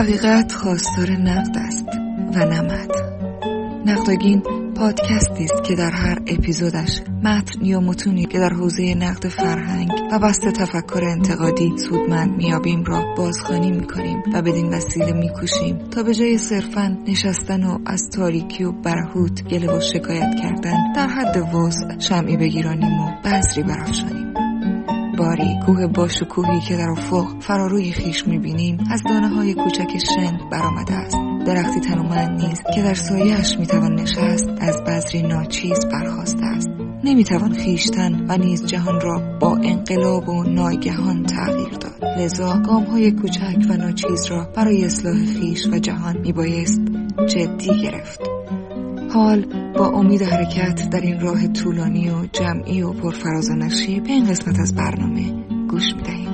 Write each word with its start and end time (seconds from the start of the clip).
حقیقت 0.00 0.52
خواستار 0.52 1.10
نقد 1.10 1.58
است 1.58 1.88
و 2.34 2.44
نمد 2.44 2.90
نقدگین 3.86 4.42
پادکستی 4.76 5.44
است 5.44 5.64
که 5.64 5.74
در 5.74 5.90
هر 5.90 6.18
اپیزودش 6.26 7.02
متن 7.24 7.64
یا 7.64 7.80
متونی 7.80 8.24
که 8.24 8.38
در 8.38 8.52
حوزه 8.52 8.94
نقد 8.94 9.28
فرهنگ 9.28 9.90
و 10.12 10.18
بست 10.18 10.48
تفکر 10.48 11.04
انتقادی 11.04 11.72
سودمند 11.88 12.36
میابیم 12.36 12.84
را 12.84 13.14
بازخوانی 13.16 13.70
می‌کنیم 13.70 14.22
و 14.34 14.42
بدین 14.42 14.68
وسیله 14.68 15.12
میکوشیم 15.12 15.78
تا 15.78 16.02
به 16.02 16.14
جای 16.14 16.38
صرفا 16.38 16.96
نشستن 17.08 17.64
و 17.64 17.78
از 17.86 18.10
تاریکی 18.12 18.64
و 18.64 18.72
برهوت 18.72 19.44
گله 19.48 19.76
و 19.76 19.80
شکایت 19.80 20.34
کردن 20.42 20.92
در 20.96 21.06
حد 21.06 21.54
وضع 21.54 21.98
شمعی 21.98 22.36
بگیرانیم 22.36 23.00
و 23.00 23.10
بذری 23.24 23.62
برافشانیم. 23.62 24.29
باری 25.20 25.58
کوه 25.66 25.86
باشکوهی 25.86 26.60
که 26.60 26.76
در 26.76 26.90
افق 26.90 27.26
فراروی 27.40 27.92
خیش 27.92 28.26
می‌بینیم 28.28 28.78
از 28.90 29.02
دانه 29.02 29.28
های 29.28 29.54
کوچک 29.54 29.98
شن 30.14 30.38
برآمده 30.52 30.94
است. 30.94 31.16
درختی 31.46 31.80
تنومند 31.80 32.44
نیست 32.44 32.62
که 32.74 32.82
در 32.82 32.94
سایهاش 32.94 33.58
می‌توان 33.58 33.94
نشست 33.94 34.48
از 34.60 34.84
بذری 34.84 35.22
ناچیز 35.22 35.78
برخواسته 35.92 36.44
است. 36.46 36.68
نمی‌توان 37.04 37.52
خیشتن 37.52 38.26
و 38.28 38.36
نیز 38.36 38.66
جهان 38.66 39.00
را 39.00 39.38
با 39.40 39.56
انقلاب 39.56 40.28
و 40.28 40.42
ناگهان 40.42 41.22
تغییر 41.22 41.68
داد. 41.68 42.04
لذا 42.18 42.58
گام 42.66 42.84
های 42.84 43.10
کوچک 43.10 43.66
و 43.70 43.76
ناچیز 43.76 44.26
را 44.26 44.48
برای 44.56 44.84
اصلاح 44.84 45.24
خیش 45.24 45.66
و 45.66 45.78
جهان 45.78 46.18
میبایست 46.18 46.80
جدی 47.28 47.82
گرفت. 47.82 48.29
حال 49.14 49.46
با 49.72 49.86
امید 49.86 50.22
حرکت 50.22 50.90
در 50.90 51.00
این 51.00 51.20
راه 51.20 51.48
طولانی 51.48 52.10
و 52.10 52.26
جمعی 52.32 52.82
و 52.82 52.92
پرفراز 52.92 53.50
و 53.50 53.54
نشیب 53.54 54.02
به 54.02 54.10
این 54.10 54.26
قسمت 54.26 54.58
از 54.60 54.74
برنامه 54.74 55.46
گوش 55.68 55.84
می‌دهیم. 55.96 56.30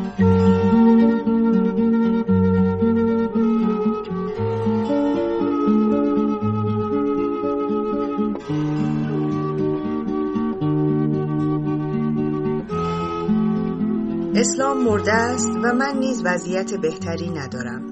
اسلام 14.35 14.85
مرده 14.85 15.13
است 15.13 15.49
و 15.63 15.73
من 15.73 15.99
نیز 15.99 16.23
وضعیت 16.25 16.75
بهتری 16.75 17.31
ندارم. 17.31 17.83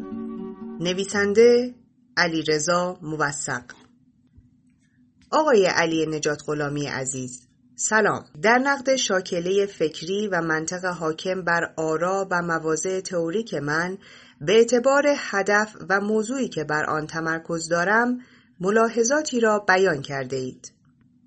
نویسنده 0.80 1.75
علی 2.17 2.42
رضا 2.42 2.98
موثق. 3.03 3.62
آقای 5.34 5.66
علی 5.66 6.06
نجات 6.06 6.42
غلامی 6.46 6.86
عزیز 6.86 7.42
سلام 7.77 8.24
در 8.42 8.58
نقد 8.58 8.96
شاکله 8.96 9.66
فکری 9.66 10.28
و 10.28 10.40
منطق 10.40 10.84
حاکم 10.84 11.42
بر 11.42 11.72
آرا 11.77 12.28
و 12.30 12.42
مواضع 12.42 13.00
تئوریک 13.00 13.55
من 13.55 13.98
به 14.40 14.52
اعتبار 14.52 15.05
هدف 15.16 15.77
و 15.88 16.00
موضوعی 16.00 16.48
که 16.48 16.64
بر 16.64 16.84
آن 16.84 17.06
تمرکز 17.06 17.68
دارم 17.68 18.18
ملاحظاتی 18.60 19.40
را 19.40 19.58
بیان 19.58 20.02
کرده 20.02 20.36
اید. 20.36 20.72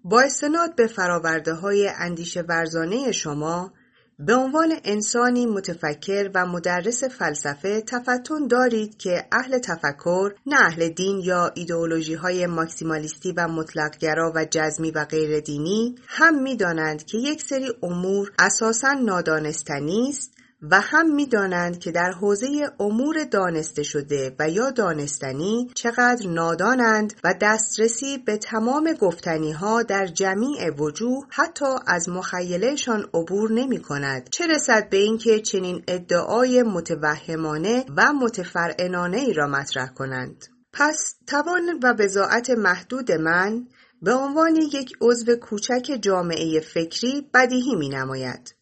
با 0.03 0.21
استناد 0.21 0.75
به 0.75 0.87
فراورده 0.87 1.53
های 1.53 1.91
اندیشه 1.97 2.41
ورزانه 2.41 3.11
شما 3.11 3.73
به 4.19 4.35
عنوان 4.35 4.73
انسانی 4.83 5.45
متفکر 5.45 6.31
و 6.35 6.45
مدرس 6.45 7.03
فلسفه 7.03 7.81
تفتون 7.81 8.47
دارید 8.47 8.97
که 8.97 9.25
اهل 9.31 9.57
تفکر 9.57 10.33
نه 10.45 10.61
اهل 10.61 10.89
دین 10.89 11.19
یا 11.19 11.51
ایدئولوژی 11.55 12.13
های 12.13 12.45
ماکسیمالیستی 12.45 13.31
و 13.31 13.47
مطلقگرا 13.47 14.31
و 14.35 14.45
جزمی 14.51 14.91
و 14.91 15.05
غیر 15.05 15.39
دینی 15.39 15.95
هم 16.07 16.41
می‌دانند 16.43 17.05
که 17.05 17.17
یک 17.17 17.41
سری 17.41 17.71
امور 17.83 18.31
اساسا 18.39 18.93
نادانستنی 18.93 20.09
است 20.09 20.36
و 20.61 20.81
هم 20.81 21.15
می‌دانند 21.15 21.79
که 21.79 21.91
در 21.91 22.11
حوزه 22.11 22.71
امور 22.79 23.23
دانسته 23.23 23.83
شده 23.83 24.35
و 24.39 24.49
یا 24.49 24.71
دانستنی 24.71 25.71
چقدر 25.73 26.27
نادانند 26.27 27.13
و 27.23 27.33
دسترسی 27.41 28.17
به 28.17 28.37
تمام 28.37 28.93
گفتنی 28.93 29.51
ها 29.51 29.83
در 29.83 30.05
جمیع 30.07 30.69
وجوه 30.69 31.25
حتی 31.29 31.65
از 31.87 32.09
مخیلهشان 32.09 33.09
عبور 33.13 33.51
نمی 33.51 33.81
کند 33.81 34.29
چه 34.29 34.47
رسد 34.47 34.89
به 34.89 34.97
اینکه 34.97 35.39
چنین 35.39 35.83
ادعای 35.87 36.63
متوهمانه 36.63 37.85
و 37.97 38.13
متفرعنانه 38.13 39.17
ای 39.17 39.33
را 39.33 39.47
مطرح 39.47 39.87
کنند 39.87 40.45
پس 40.73 41.15
توان 41.27 41.79
و 41.83 41.93
بزاعت 41.93 42.49
محدود 42.49 43.11
من 43.11 43.67
به 44.01 44.13
عنوان 44.13 44.55
یک 44.55 44.93
عضو 45.01 45.35
کوچک 45.35 45.97
جامعه 46.01 46.59
فکری 46.59 47.29
بدیهی 47.33 47.75
می 47.75 47.89
نماید. 47.89 48.56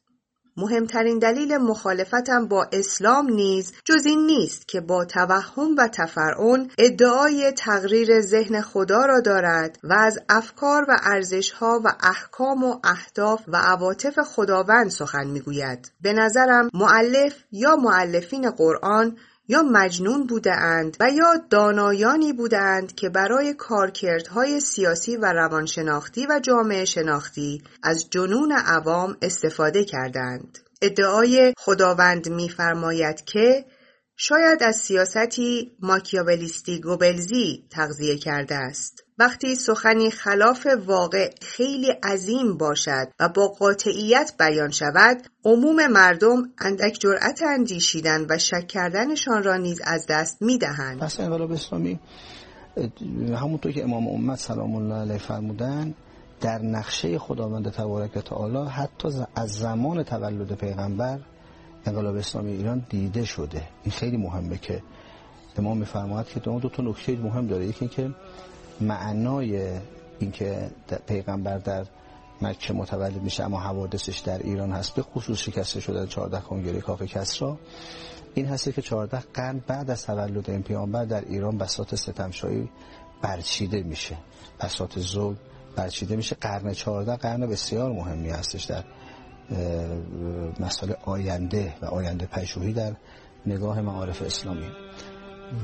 مهمترین 0.57 1.19
دلیل 1.19 1.57
مخالفتم 1.57 2.47
با 2.47 2.67
اسلام 2.71 3.29
نیز 3.29 3.73
جز 3.85 4.05
این 4.05 4.25
نیست 4.25 4.67
که 4.67 4.81
با 4.81 5.05
توهم 5.05 5.75
و 5.77 5.87
تفرعن 5.87 6.69
ادعای 6.77 7.51
تقریر 7.51 8.21
ذهن 8.21 8.61
خدا 8.61 9.05
را 9.05 9.19
دارد 9.19 9.79
و 9.83 9.93
از 9.93 10.19
افکار 10.29 10.85
و 10.89 10.97
ارزشها 11.03 11.81
و 11.85 11.87
احکام 12.03 12.63
و 12.63 12.79
اهداف 12.83 13.41
و 13.47 13.57
عواطف 13.57 14.19
خداوند 14.19 14.89
سخن 14.89 15.27
می‌گوید. 15.27 15.91
به 16.01 16.13
نظرم 16.13 16.69
معلف 16.73 17.43
یا 17.51 17.75
معلفین 17.75 18.51
قرآن 18.51 19.17
یا 19.47 19.61
مجنون 19.61 20.27
بودند 20.27 20.97
و 20.99 21.09
یا 21.11 21.33
دانایانی 21.49 22.33
بودند 22.33 22.95
که 22.95 23.09
برای 23.09 23.53
کارکردهای 23.53 24.59
سیاسی 24.59 25.17
و 25.17 25.25
روانشناختی 25.25 26.27
و 26.29 26.39
جامعه 26.39 26.85
شناختی 26.85 27.63
از 27.83 28.09
جنون 28.09 28.51
عوام 28.51 29.17
استفاده 29.21 29.83
کردند. 29.83 30.59
ادعای 30.81 31.53
خداوند 31.57 32.29
می‌فرماید 32.29 33.25
که 33.25 33.65
شاید 34.17 34.63
از 34.63 34.75
سیاستی 34.75 35.71
ماکیاولیستی 35.79 36.81
گوبلزی 36.81 37.63
تغذیه 37.69 38.17
کرده 38.17 38.55
است. 38.55 39.03
وقتی 39.19 39.55
سخنی 39.55 40.09
خلاف 40.09 40.67
واقع 40.85 41.29
خیلی 41.41 41.91
عظیم 42.03 42.57
باشد 42.57 43.07
و 43.19 43.29
با 43.29 43.47
قاطعیت 43.47 44.33
بیان 44.39 44.71
شود 44.71 45.17
عموم 45.45 45.87
مردم 45.87 46.43
اندک 46.57 46.97
جرأت 46.99 47.41
اندیشیدن 47.41 48.25
و 48.29 48.37
شک 48.37 48.67
کردنشان 48.67 49.43
را 49.43 49.57
نیز 49.57 49.81
از 49.83 50.05
دست 50.09 50.41
می‌دهند 50.41 50.99
پس 50.99 51.19
انقلاب 51.19 51.51
اسلامی 51.51 51.99
همونطور 53.35 53.71
که 53.71 53.83
امام 53.83 54.07
امت 54.07 54.39
سلام 54.39 54.75
الله 54.75 54.95
علیه 54.95 55.17
فرمودن 55.17 55.93
در 56.41 56.61
نقشه 56.61 57.19
خداوند 57.19 57.71
تبارک 57.71 58.17
تعالی 58.17 58.69
حتی 58.69 59.07
از 59.35 59.49
زمان 59.49 60.03
تولد 60.03 60.57
پیغمبر 60.57 61.19
انقلاب 61.85 62.15
اسلامی 62.15 62.51
ایران 62.51 62.85
دیده 62.89 63.25
شده. 63.25 63.67
این 63.83 63.91
خیلی 63.91 64.17
مهمه 64.17 64.57
که 64.57 64.83
امام 65.57 65.77
میفرماید 65.77 66.27
که 66.27 66.39
دو 66.39 66.69
تا 66.69 66.83
نکته 66.83 67.15
مهم 67.15 67.47
داره. 67.47 67.65
یکی 67.65 67.87
که 67.87 68.09
معنای 68.81 69.79
اینکه 70.19 70.69
پیغمبر 71.07 71.57
در 71.57 71.85
مکه 72.41 72.73
متولد 72.73 73.21
میشه 73.21 73.43
اما 73.43 73.59
حوادثش 73.59 74.19
در 74.19 74.37
ایران 74.37 74.71
هست 74.71 74.95
به 74.95 75.01
خصوص 75.01 75.37
شکسته 75.37 75.79
شده 75.79 76.07
14 76.07 76.41
کنگره 76.41 76.81
کاخ 76.81 77.01
کسرا 77.01 77.59
این 78.33 78.45
هسته 78.45 78.71
که 78.71 78.81
14 78.81 79.23
قرن 79.33 79.63
بعد 79.67 79.91
از 79.91 80.05
تولد 80.05 80.49
این 80.49 80.63
پیامبر 80.63 81.05
در 81.05 81.21
ایران 81.21 81.57
بساط 81.57 81.95
ستمشایی 81.95 82.69
برچیده 83.21 83.83
میشه. 83.83 84.17
بساط 84.61 84.99
ظلم 84.99 85.37
برچیده 85.75 86.15
میشه. 86.15 86.35
قرن 86.35 86.73
14 86.73 87.15
قرن 87.15 87.47
بسیار 87.47 87.91
مهمی 87.91 88.29
هستش 88.29 88.63
در 88.63 88.83
مسئله 90.59 90.97
آینده 91.05 91.73
و 91.81 91.85
آینده 91.85 92.25
پژوهی 92.25 92.73
در 92.73 92.93
نگاه 93.45 93.81
معارف 93.81 94.21
اسلامی. 94.21 94.67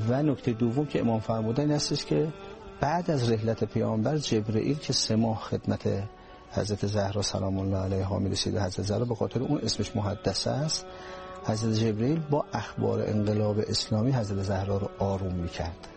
و 0.08 0.22
نکته 0.22 0.52
دوم 0.52 0.86
که 0.86 1.00
امام 1.00 1.20
فرمودن 1.20 1.62
این 1.62 1.72
هستش 1.72 2.04
که 2.04 2.32
بعد 2.80 3.10
از 3.10 3.32
رحلت 3.32 3.64
پیامبر 3.64 4.16
جبرئیل 4.18 4.78
که 4.78 4.92
سه 4.92 5.16
ماه 5.16 5.38
خدمت 5.40 5.88
حضرت 6.52 6.86
زهرا 6.86 7.22
سلام 7.22 7.58
الله 7.58 7.78
علیها 7.78 8.18
می‌رسید 8.18 8.58
حضرت 8.58 8.86
زهرا 8.86 9.04
به 9.04 9.14
خاطر 9.14 9.40
اون 9.40 9.58
اسمش 9.58 9.96
محدثه 9.96 10.50
است 10.50 10.86
حضرت 11.44 11.74
جبرئیل 11.74 12.20
با 12.30 12.44
اخبار 12.52 13.02
انقلاب 13.02 13.58
اسلامی 13.58 14.12
حضرت 14.12 14.42
زهرا 14.42 14.76
رو 14.76 14.88
آروم 14.98 15.34
می‌کرد 15.34 15.88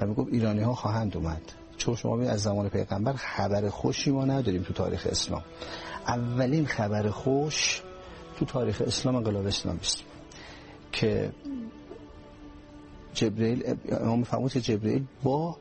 و 0.00 0.06
می‌گفت 0.06 0.32
ایرانی 0.32 0.62
ها 0.62 0.74
خواهند 0.74 1.16
اومد. 1.16 1.42
چون 1.80 1.96
شما 1.96 2.22
از 2.22 2.42
زمان 2.42 2.68
پیغمبر 2.68 3.12
خبر 3.12 3.68
خوشی 3.68 4.10
ما 4.10 4.24
نداریم 4.24 4.62
تو 4.62 4.72
تاریخ 4.72 5.06
اسلام. 5.10 5.42
اولین 6.06 6.66
خبر 6.66 7.10
خوش 7.10 7.82
تو 8.38 8.44
تاریخ 8.44 8.82
اسلام 8.86 9.16
انقلاب 9.16 9.46
اسلامی 9.46 9.80
است 9.80 10.04
که 10.92 11.32
جبرئیل 13.14 13.76
امام 13.90 14.24
فرمود 14.24 14.52
که 14.52 14.60
جبرئیل 14.60 15.04
با 15.22 15.56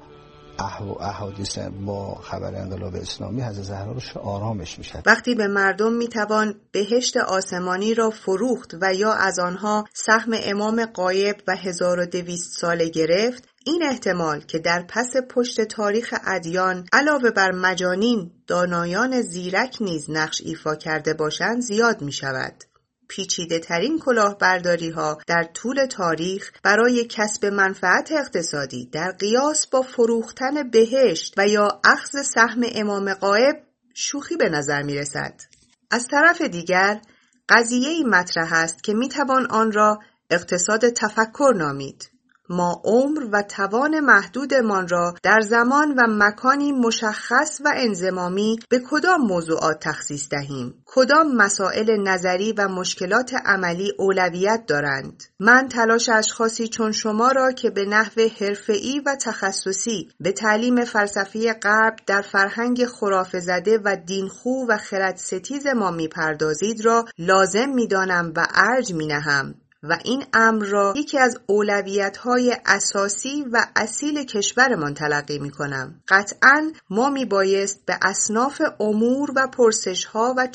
احادیث 1.00 1.58
با 1.86 2.16
خبر 2.16 2.56
انقلاب 2.56 2.96
اسلامی 2.96 3.42
حضرت 3.42 3.64
زهرا 3.64 3.92
رو 3.92 4.22
آرامش 4.22 4.78
می‌شد 4.78 5.04
وقتی 5.06 5.36
به 5.36 5.48
مردم 5.48 5.94
می‌توان 5.94 6.56
بهشت 6.72 7.18
آسمانی 7.18 7.94
را 7.94 8.10
فروخت 8.10 8.76
و 8.82 8.94
یا 8.94 9.14
از 9.14 9.40
آنها 9.40 9.86
سهم 9.94 10.32
امام 10.44 10.86
قایب 10.86 11.36
و 11.48 11.56
1200 11.56 12.62
ساله 12.62 12.90
گرفت 12.90 13.50
این 13.70 13.84
احتمال 13.84 14.42
که 14.42 14.60
در 14.60 14.86
پس 14.88 15.14
پشت 15.30 15.62
تاریخ 15.62 16.16
ادیان 16.28 16.86
علاوه 16.94 17.32
بر 17.32 17.52
مجانین 17.52 18.32
دانایان 18.48 19.22
زیرک 19.22 19.78
نیز 19.82 20.10
نقش 20.10 20.42
ایفا 20.46 20.76
کرده 20.76 21.14
باشند 21.14 21.62
زیاد 21.62 22.02
می 22.02 22.12
شود. 22.12 22.64
پیچیده 23.08 23.60
ترین 23.60 24.00
کلاهبرداری 24.00 24.90
ها 24.90 25.18
در 25.28 25.44
طول 25.54 25.86
تاریخ 25.86 26.52
برای 26.64 27.06
کسب 27.10 27.46
منفعت 27.46 28.12
اقتصادی 28.12 28.90
در 28.92 29.12
قیاس 29.12 29.68
با 29.68 29.82
فروختن 29.82 30.70
بهشت 30.70 31.34
و 31.38 31.48
یا 31.48 31.82
اخذ 31.84 32.26
سهم 32.26 32.62
امام 32.76 33.14
قائب 33.14 33.56
شوخی 33.94 34.36
به 34.36 34.50
نظر 34.50 34.82
می 34.82 34.96
رسد. 34.96 35.42
از 35.92 36.08
طرف 36.08 36.42
دیگر 36.42 37.02
قضیه 37.50 38.06
مطرح 38.06 38.54
است 38.54 38.84
که 38.84 38.94
می 38.94 39.10
توان 39.10 39.46
آن 39.52 39.72
را 39.72 40.00
اقتصاد 40.30 40.90
تفکر 40.90 41.54
نامید. 41.58 42.19
ما 42.50 42.82
عمر 42.86 43.28
و 43.32 43.42
توان 43.42 44.00
محدودمان 44.00 44.88
را 44.88 45.14
در 45.24 45.40
زمان 45.40 45.94
و 45.98 46.08
مکانی 46.08 46.72
مشخص 46.72 47.62
و 47.66 47.74
انزمامی 47.76 48.60
به 48.70 48.82
کدام 48.90 49.22
موضوعات 49.22 49.80
تخصیص 49.82 50.30
دهیم؟ 50.30 50.84
کدام 50.86 51.36
مسائل 51.36 51.98
نظری 52.08 52.54
و 52.58 52.68
مشکلات 52.68 53.34
عملی 53.46 53.94
اولویت 53.98 54.66
دارند؟ 54.68 55.24
من 55.40 55.68
تلاش 55.68 56.10
اشخاصی 56.10 56.68
چون 56.68 56.92
شما 56.92 57.32
را 57.32 57.52
که 57.52 57.70
به 57.70 57.86
نحو 57.86 58.22
حرفه‌ای 58.40 59.00
و 59.06 59.16
تخصصی 59.16 60.10
به 60.20 60.32
تعلیم 60.32 60.86
فلسفی 60.86 61.54
غرب 61.54 61.96
در 62.08 62.22
فرهنگ 62.22 62.86
خرافه 62.86 63.40
زده 63.40 63.80
و 63.86 63.98
دینخو 64.06 64.66
و 64.68 64.78
خرد 64.78 65.16
ستیز 65.16 65.68
ما 65.68 65.92
می‌پردازید 65.92 66.86
را 66.86 67.06
لازم 67.18 67.70
می‌دانم 67.70 68.34
و 68.36 68.48
ارج 68.56 68.94
مینهم. 68.94 69.56
و 69.84 69.98
این 70.06 70.26
امر 70.34 70.66
را 70.66 70.94
یکی 70.98 71.20
از 71.20 71.40
های 72.24 72.58
اساسی 72.66 73.46
و 73.52 73.66
اصیل 73.76 74.24
کشورمان 74.24 74.94
تلقی 74.94 75.40
می 75.40 75.52
کنم. 75.52 76.02
قطعا 76.08 76.72
ما 76.90 77.10
می 77.10 77.26
بایست 77.26 77.86
به 77.86 77.98
اصناف 78.02 78.62
امور 78.80 79.32
و 79.36 79.48
ها 80.14 80.34
و 80.38 80.48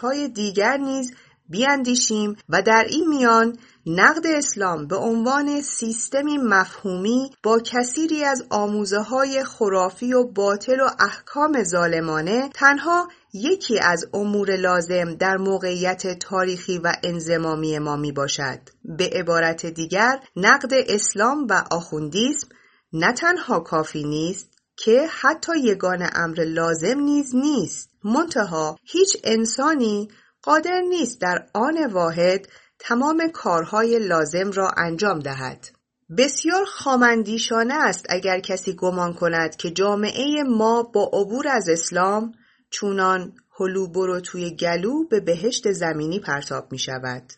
های 0.00 0.28
دیگر 0.28 0.76
نیز 0.76 1.12
بیاندیشیم 1.48 2.36
و 2.48 2.62
در 2.62 2.86
این 2.88 3.08
میان 3.08 3.58
نقد 3.86 4.26
اسلام 4.26 4.86
به 4.86 4.96
عنوان 4.96 5.60
سیستمی 5.60 6.38
مفهومی 6.38 7.30
با 7.42 7.60
کثیری 7.64 8.24
از 8.24 8.44
آموزه 8.50 9.00
های 9.00 9.44
خرافی 9.44 10.12
و 10.12 10.24
باطل 10.24 10.80
و 10.80 10.88
احکام 11.00 11.62
ظالمانه 11.62 12.48
تنها 12.54 13.08
یکی 13.36 13.78
از 13.78 14.06
امور 14.12 14.56
لازم 14.56 15.14
در 15.14 15.36
موقعیت 15.36 16.18
تاریخی 16.18 16.78
و 16.78 16.92
انزمامی 17.02 17.78
ما 17.78 17.96
می 17.96 18.12
باشد. 18.12 18.58
به 18.84 19.10
عبارت 19.12 19.66
دیگر 19.66 20.20
نقد 20.36 20.70
اسلام 20.88 21.46
و 21.50 21.64
آخوندیسم 21.70 22.48
نه 22.92 23.12
تنها 23.12 23.60
کافی 23.60 24.04
نیست 24.04 24.50
که 24.76 25.06
حتی 25.20 25.52
یگان 25.58 26.08
امر 26.14 26.44
لازم 26.44 26.98
نیز 27.00 27.34
نیست 27.34 27.90
منتها 28.04 28.78
هیچ 28.82 29.16
انسانی 29.24 30.08
قادر 30.42 30.80
نیست 30.80 31.20
در 31.20 31.46
آن 31.54 31.86
واحد 31.86 32.48
تمام 32.78 33.28
کارهای 33.28 33.98
لازم 33.98 34.50
را 34.50 34.70
انجام 34.76 35.18
دهد 35.18 35.68
بسیار 36.18 36.64
خامندیشانه 36.64 37.74
است 37.74 38.06
اگر 38.08 38.40
کسی 38.40 38.72
گمان 38.72 39.14
کند 39.14 39.56
که 39.56 39.70
جامعه 39.70 40.42
ما 40.42 40.82
با 40.82 41.10
عبور 41.12 41.48
از 41.48 41.68
اسلام 41.68 42.32
چونان 42.74 43.32
هلو 43.58 43.86
برو 43.86 44.20
توی 44.20 44.50
گلو 44.50 45.04
به 45.04 45.20
بهشت 45.20 45.72
زمینی 45.72 46.20
پرتاب 46.20 46.72
می 46.72 46.78
شود. 46.78 47.32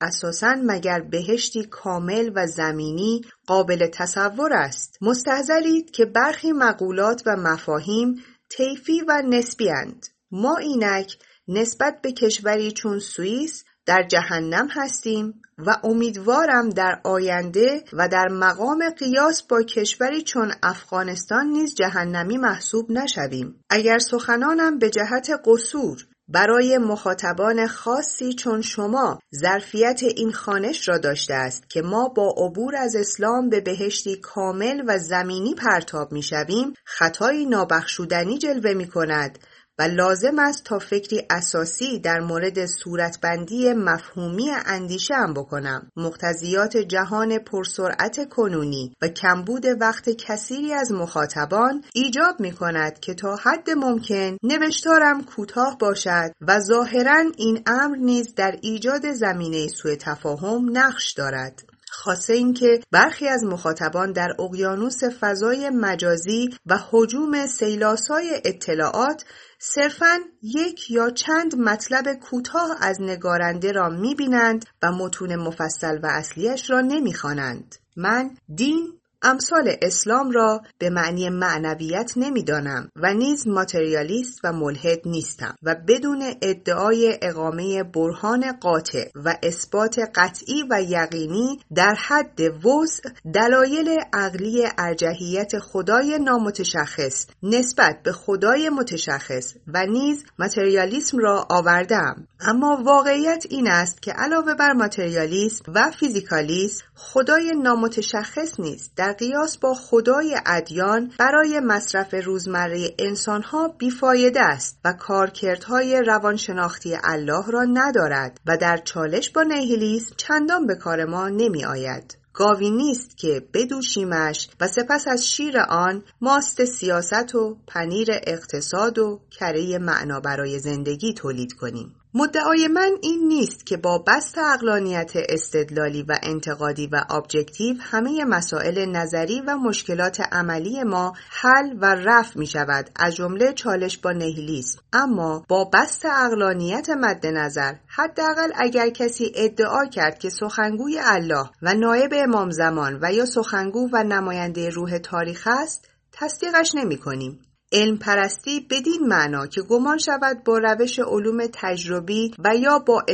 اساساً 0.00 0.54
مگر 0.66 1.00
بهشتی 1.00 1.64
کامل 1.64 2.30
و 2.34 2.46
زمینی 2.46 3.20
قابل 3.46 3.86
تصور 3.86 4.52
است 4.52 4.98
مستحضرید 5.00 5.90
که 5.90 6.04
برخی 6.04 6.52
مقولات 6.52 7.22
و 7.26 7.36
مفاهیم 7.36 8.14
طیفی 8.48 9.00
و 9.08 9.22
نسبی 9.28 9.70
اند. 9.70 10.06
ما 10.30 10.56
اینک 10.56 11.18
نسبت 11.48 12.00
به 12.02 12.12
کشوری 12.12 12.72
چون 12.72 12.98
سوئیس 12.98 13.64
در 13.86 14.02
جهنم 14.08 14.68
هستیم 14.70 15.42
و 15.58 15.76
امیدوارم 15.84 16.68
در 16.68 17.00
آینده 17.04 17.84
و 17.92 18.08
در 18.08 18.28
مقام 18.28 18.90
قیاس 18.98 19.42
با 19.42 19.62
کشوری 19.62 20.22
چون 20.22 20.52
افغانستان 20.62 21.46
نیز 21.46 21.74
جهنمی 21.74 22.38
محسوب 22.38 22.90
نشویم. 22.90 23.64
اگر 23.70 23.98
سخنانم 23.98 24.78
به 24.78 24.90
جهت 24.90 25.30
قصور 25.44 26.06
برای 26.28 26.78
مخاطبان 26.78 27.66
خاصی 27.66 28.32
چون 28.32 28.62
شما 28.62 29.18
ظرفیت 29.34 30.02
این 30.02 30.32
خانش 30.32 30.88
را 30.88 30.98
داشته 30.98 31.34
است 31.34 31.70
که 31.70 31.82
ما 31.82 32.08
با 32.08 32.34
عبور 32.36 32.76
از 32.76 32.96
اسلام 32.96 33.48
به 33.48 33.60
بهشتی 33.60 34.16
کامل 34.16 34.82
و 34.86 34.98
زمینی 34.98 35.54
پرتاب 35.54 36.12
می 36.12 36.22
شویم 36.22 36.74
خطایی 36.84 37.46
نابخشودنی 37.46 38.38
جلوه 38.38 38.74
می 38.74 38.88
کند 38.88 39.38
و 39.78 39.82
لازم 39.82 40.38
است 40.38 40.64
تا 40.64 40.78
فکری 40.78 41.22
اساسی 41.30 41.98
در 41.98 42.20
مورد 42.20 42.66
صورتبندی 42.66 43.72
مفهومی 43.72 44.50
اندیشه 44.66 45.14
هم 45.14 45.34
بکنم. 45.34 45.90
مقتضیات 45.96 46.76
جهان 46.76 47.38
پرسرعت 47.38 48.28
کنونی 48.28 48.96
و 49.02 49.08
کمبود 49.08 49.66
وقت 49.80 50.10
کثیری 50.10 50.72
از 50.72 50.92
مخاطبان 50.92 51.84
ایجاب 51.94 52.40
می 52.40 52.52
کند 52.52 53.00
که 53.00 53.14
تا 53.14 53.36
حد 53.36 53.70
ممکن 53.70 54.36
نوشتارم 54.42 55.24
کوتاه 55.24 55.78
باشد 55.78 56.30
و 56.40 56.60
ظاهرا 56.60 57.24
این 57.36 57.62
امر 57.66 57.96
نیز 57.96 58.34
در 58.34 58.58
ایجاد 58.62 59.12
زمینه 59.12 59.68
سوء 59.68 59.94
تفاهم 59.94 60.78
نقش 60.78 61.12
دارد. 61.12 61.62
خاصه 61.94 62.32
اینکه 62.32 62.80
برخی 62.90 63.28
از 63.28 63.44
مخاطبان 63.44 64.12
در 64.12 64.28
اقیانوس 64.38 65.04
فضای 65.20 65.70
مجازی 65.70 66.48
و 66.66 66.78
حجوم 66.90 67.46
سیلاسای 67.46 68.42
اطلاعات 68.44 69.24
صرفا 69.64 70.18
یک 70.42 70.90
یا 70.90 71.10
چند 71.10 71.56
مطلب 71.56 72.14
کوتاه 72.14 72.70
از 72.80 73.00
نگارنده 73.00 73.72
را 73.72 73.88
می‌بینند 73.88 74.64
و 74.82 74.92
متون 74.92 75.36
مفصل 75.36 75.98
و 76.02 76.06
اصلیش 76.06 76.70
را 76.70 76.80
نمی‌خوانند. 76.80 77.76
من 77.96 78.36
دین 78.54 79.00
امثال 79.24 79.76
اسلام 79.82 80.30
را 80.30 80.62
به 80.78 80.90
معنی 80.90 81.30
معنویت 81.30 82.12
نمی‌دانم 82.16 82.88
و 82.96 83.14
نیز 83.14 83.46
ماتریالیست 83.46 84.40
و 84.44 84.52
ملحد 84.52 85.00
نیستم 85.06 85.54
و 85.62 85.76
بدون 85.88 86.22
ادعای 86.42 87.18
اقامه 87.22 87.82
برهان 87.82 88.52
قاطع 88.52 89.08
و 89.14 89.36
اثبات 89.42 89.98
قطعی 90.14 90.64
و 90.70 90.82
یقینی 90.82 91.58
در 91.74 91.94
حد 91.94 92.40
وضع 92.66 93.10
دلایل 93.34 93.98
عقلی 94.12 94.64
ارجحیت 94.78 95.58
خدای 95.58 96.18
نامتشخص 96.18 97.26
نسبت 97.42 98.02
به 98.04 98.12
خدای 98.12 98.68
متشخص 98.68 99.54
و 99.66 99.86
نیز 99.86 100.24
ماتریالیسم 100.38 101.18
را 101.18 101.46
آوردم 101.50 102.28
اما 102.40 102.82
واقعیت 102.84 103.46
این 103.50 103.70
است 103.70 104.02
که 104.02 104.12
علاوه 104.12 104.54
بر 104.54 104.72
ماتریالیسم 104.72 105.64
و 105.74 105.90
فیزیکالیسم 105.90 106.84
خدای 106.94 107.52
نامتشخص 107.62 108.60
نیست 108.60 108.92
در 108.96 109.11
قیاس 109.12 109.56
با 109.58 109.74
خدای 109.74 110.36
ادیان 110.46 111.12
برای 111.18 111.60
مصرف 111.60 112.14
روزمره 112.14 112.94
انسانها 112.98 113.68
بیفایده 113.68 114.40
است 114.40 114.78
و 114.84 114.92
کارکردهای 114.92 116.02
روانشناختی 116.06 116.96
الله 117.04 117.44
را 117.50 117.64
ندارد 117.72 118.40
و 118.46 118.56
در 118.56 118.76
چالش 118.76 119.30
با 119.30 119.42
نهیلیسم 119.42 120.14
چندان 120.16 120.66
به 120.66 120.74
کار 120.74 121.04
ما 121.04 121.28
نمی 121.28 121.64
آید. 121.64 122.18
گاوی 122.34 122.70
نیست 122.70 123.16
که 123.16 123.42
بدوشیمش 123.54 124.48
و 124.60 124.68
سپس 124.68 125.08
از 125.08 125.26
شیر 125.26 125.58
آن 125.68 126.02
ماست 126.20 126.64
سیاست 126.64 127.34
و 127.34 127.56
پنیر 127.66 128.08
اقتصاد 128.26 128.98
و 128.98 129.20
کره 129.30 129.78
معنا 129.78 130.20
برای 130.20 130.58
زندگی 130.58 131.14
تولید 131.14 131.52
کنیم. 131.52 131.94
مدعای 132.14 132.68
من 132.68 132.90
این 133.02 133.28
نیست 133.28 133.66
که 133.66 133.76
با 133.76 133.98
بسط 133.98 134.38
عقلانیت 134.38 135.12
استدلالی 135.14 136.02
و 136.02 136.18
انتقادی 136.22 136.86
و 136.86 137.04
objective 137.10 137.76
همه 137.80 138.24
مسائل 138.24 138.84
نظری 138.84 139.40
و 139.40 139.56
مشکلات 139.56 140.20
عملی 140.32 140.82
ما 140.82 141.12
حل 141.30 141.76
و 141.80 141.94
رفع 141.94 142.38
می 142.38 142.46
شود 142.46 142.90
از 142.96 143.14
جمله 143.14 143.52
چالش 143.52 143.98
با 143.98 144.12
نیهیلیسم 144.12 144.78
اما 144.92 145.44
با 145.48 145.64
بسط 145.64 146.04
عقلانیت 146.04 146.90
مد 146.90 147.26
نظر 147.26 147.74
حداقل 147.86 148.50
اگر 148.54 148.90
کسی 148.90 149.32
ادعا 149.34 149.84
کرد 149.84 150.18
که 150.18 150.30
سخنگوی 150.30 151.00
الله 151.02 151.50
و 151.62 151.74
نایب 151.74 152.14
امام 152.14 152.50
زمان 152.50 152.98
و 153.02 153.12
یا 153.12 153.26
سخنگو 153.26 153.88
و 153.92 154.04
نماینده 154.04 154.70
روح 154.70 154.98
تاریخ 154.98 155.48
است 155.50 155.88
تصدیقش 156.12 156.74
نمی 156.74 156.96
کنیم. 156.96 157.51
علم 157.72 157.98
پرستی 157.98 158.66
بدین 158.70 159.06
معنا 159.06 159.46
که 159.46 159.62
گمان 159.62 159.98
شود 159.98 160.44
با 160.44 160.58
روش 160.58 160.98
علوم 160.98 161.46
تجربی 161.52 162.34
و 162.44 162.56
یا 162.56 162.78
با 162.78 163.04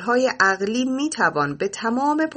های 0.00 0.32
عقلی 0.40 0.84
می‌توان 0.84 1.56
به 1.56 1.68
تمام 1.68 2.28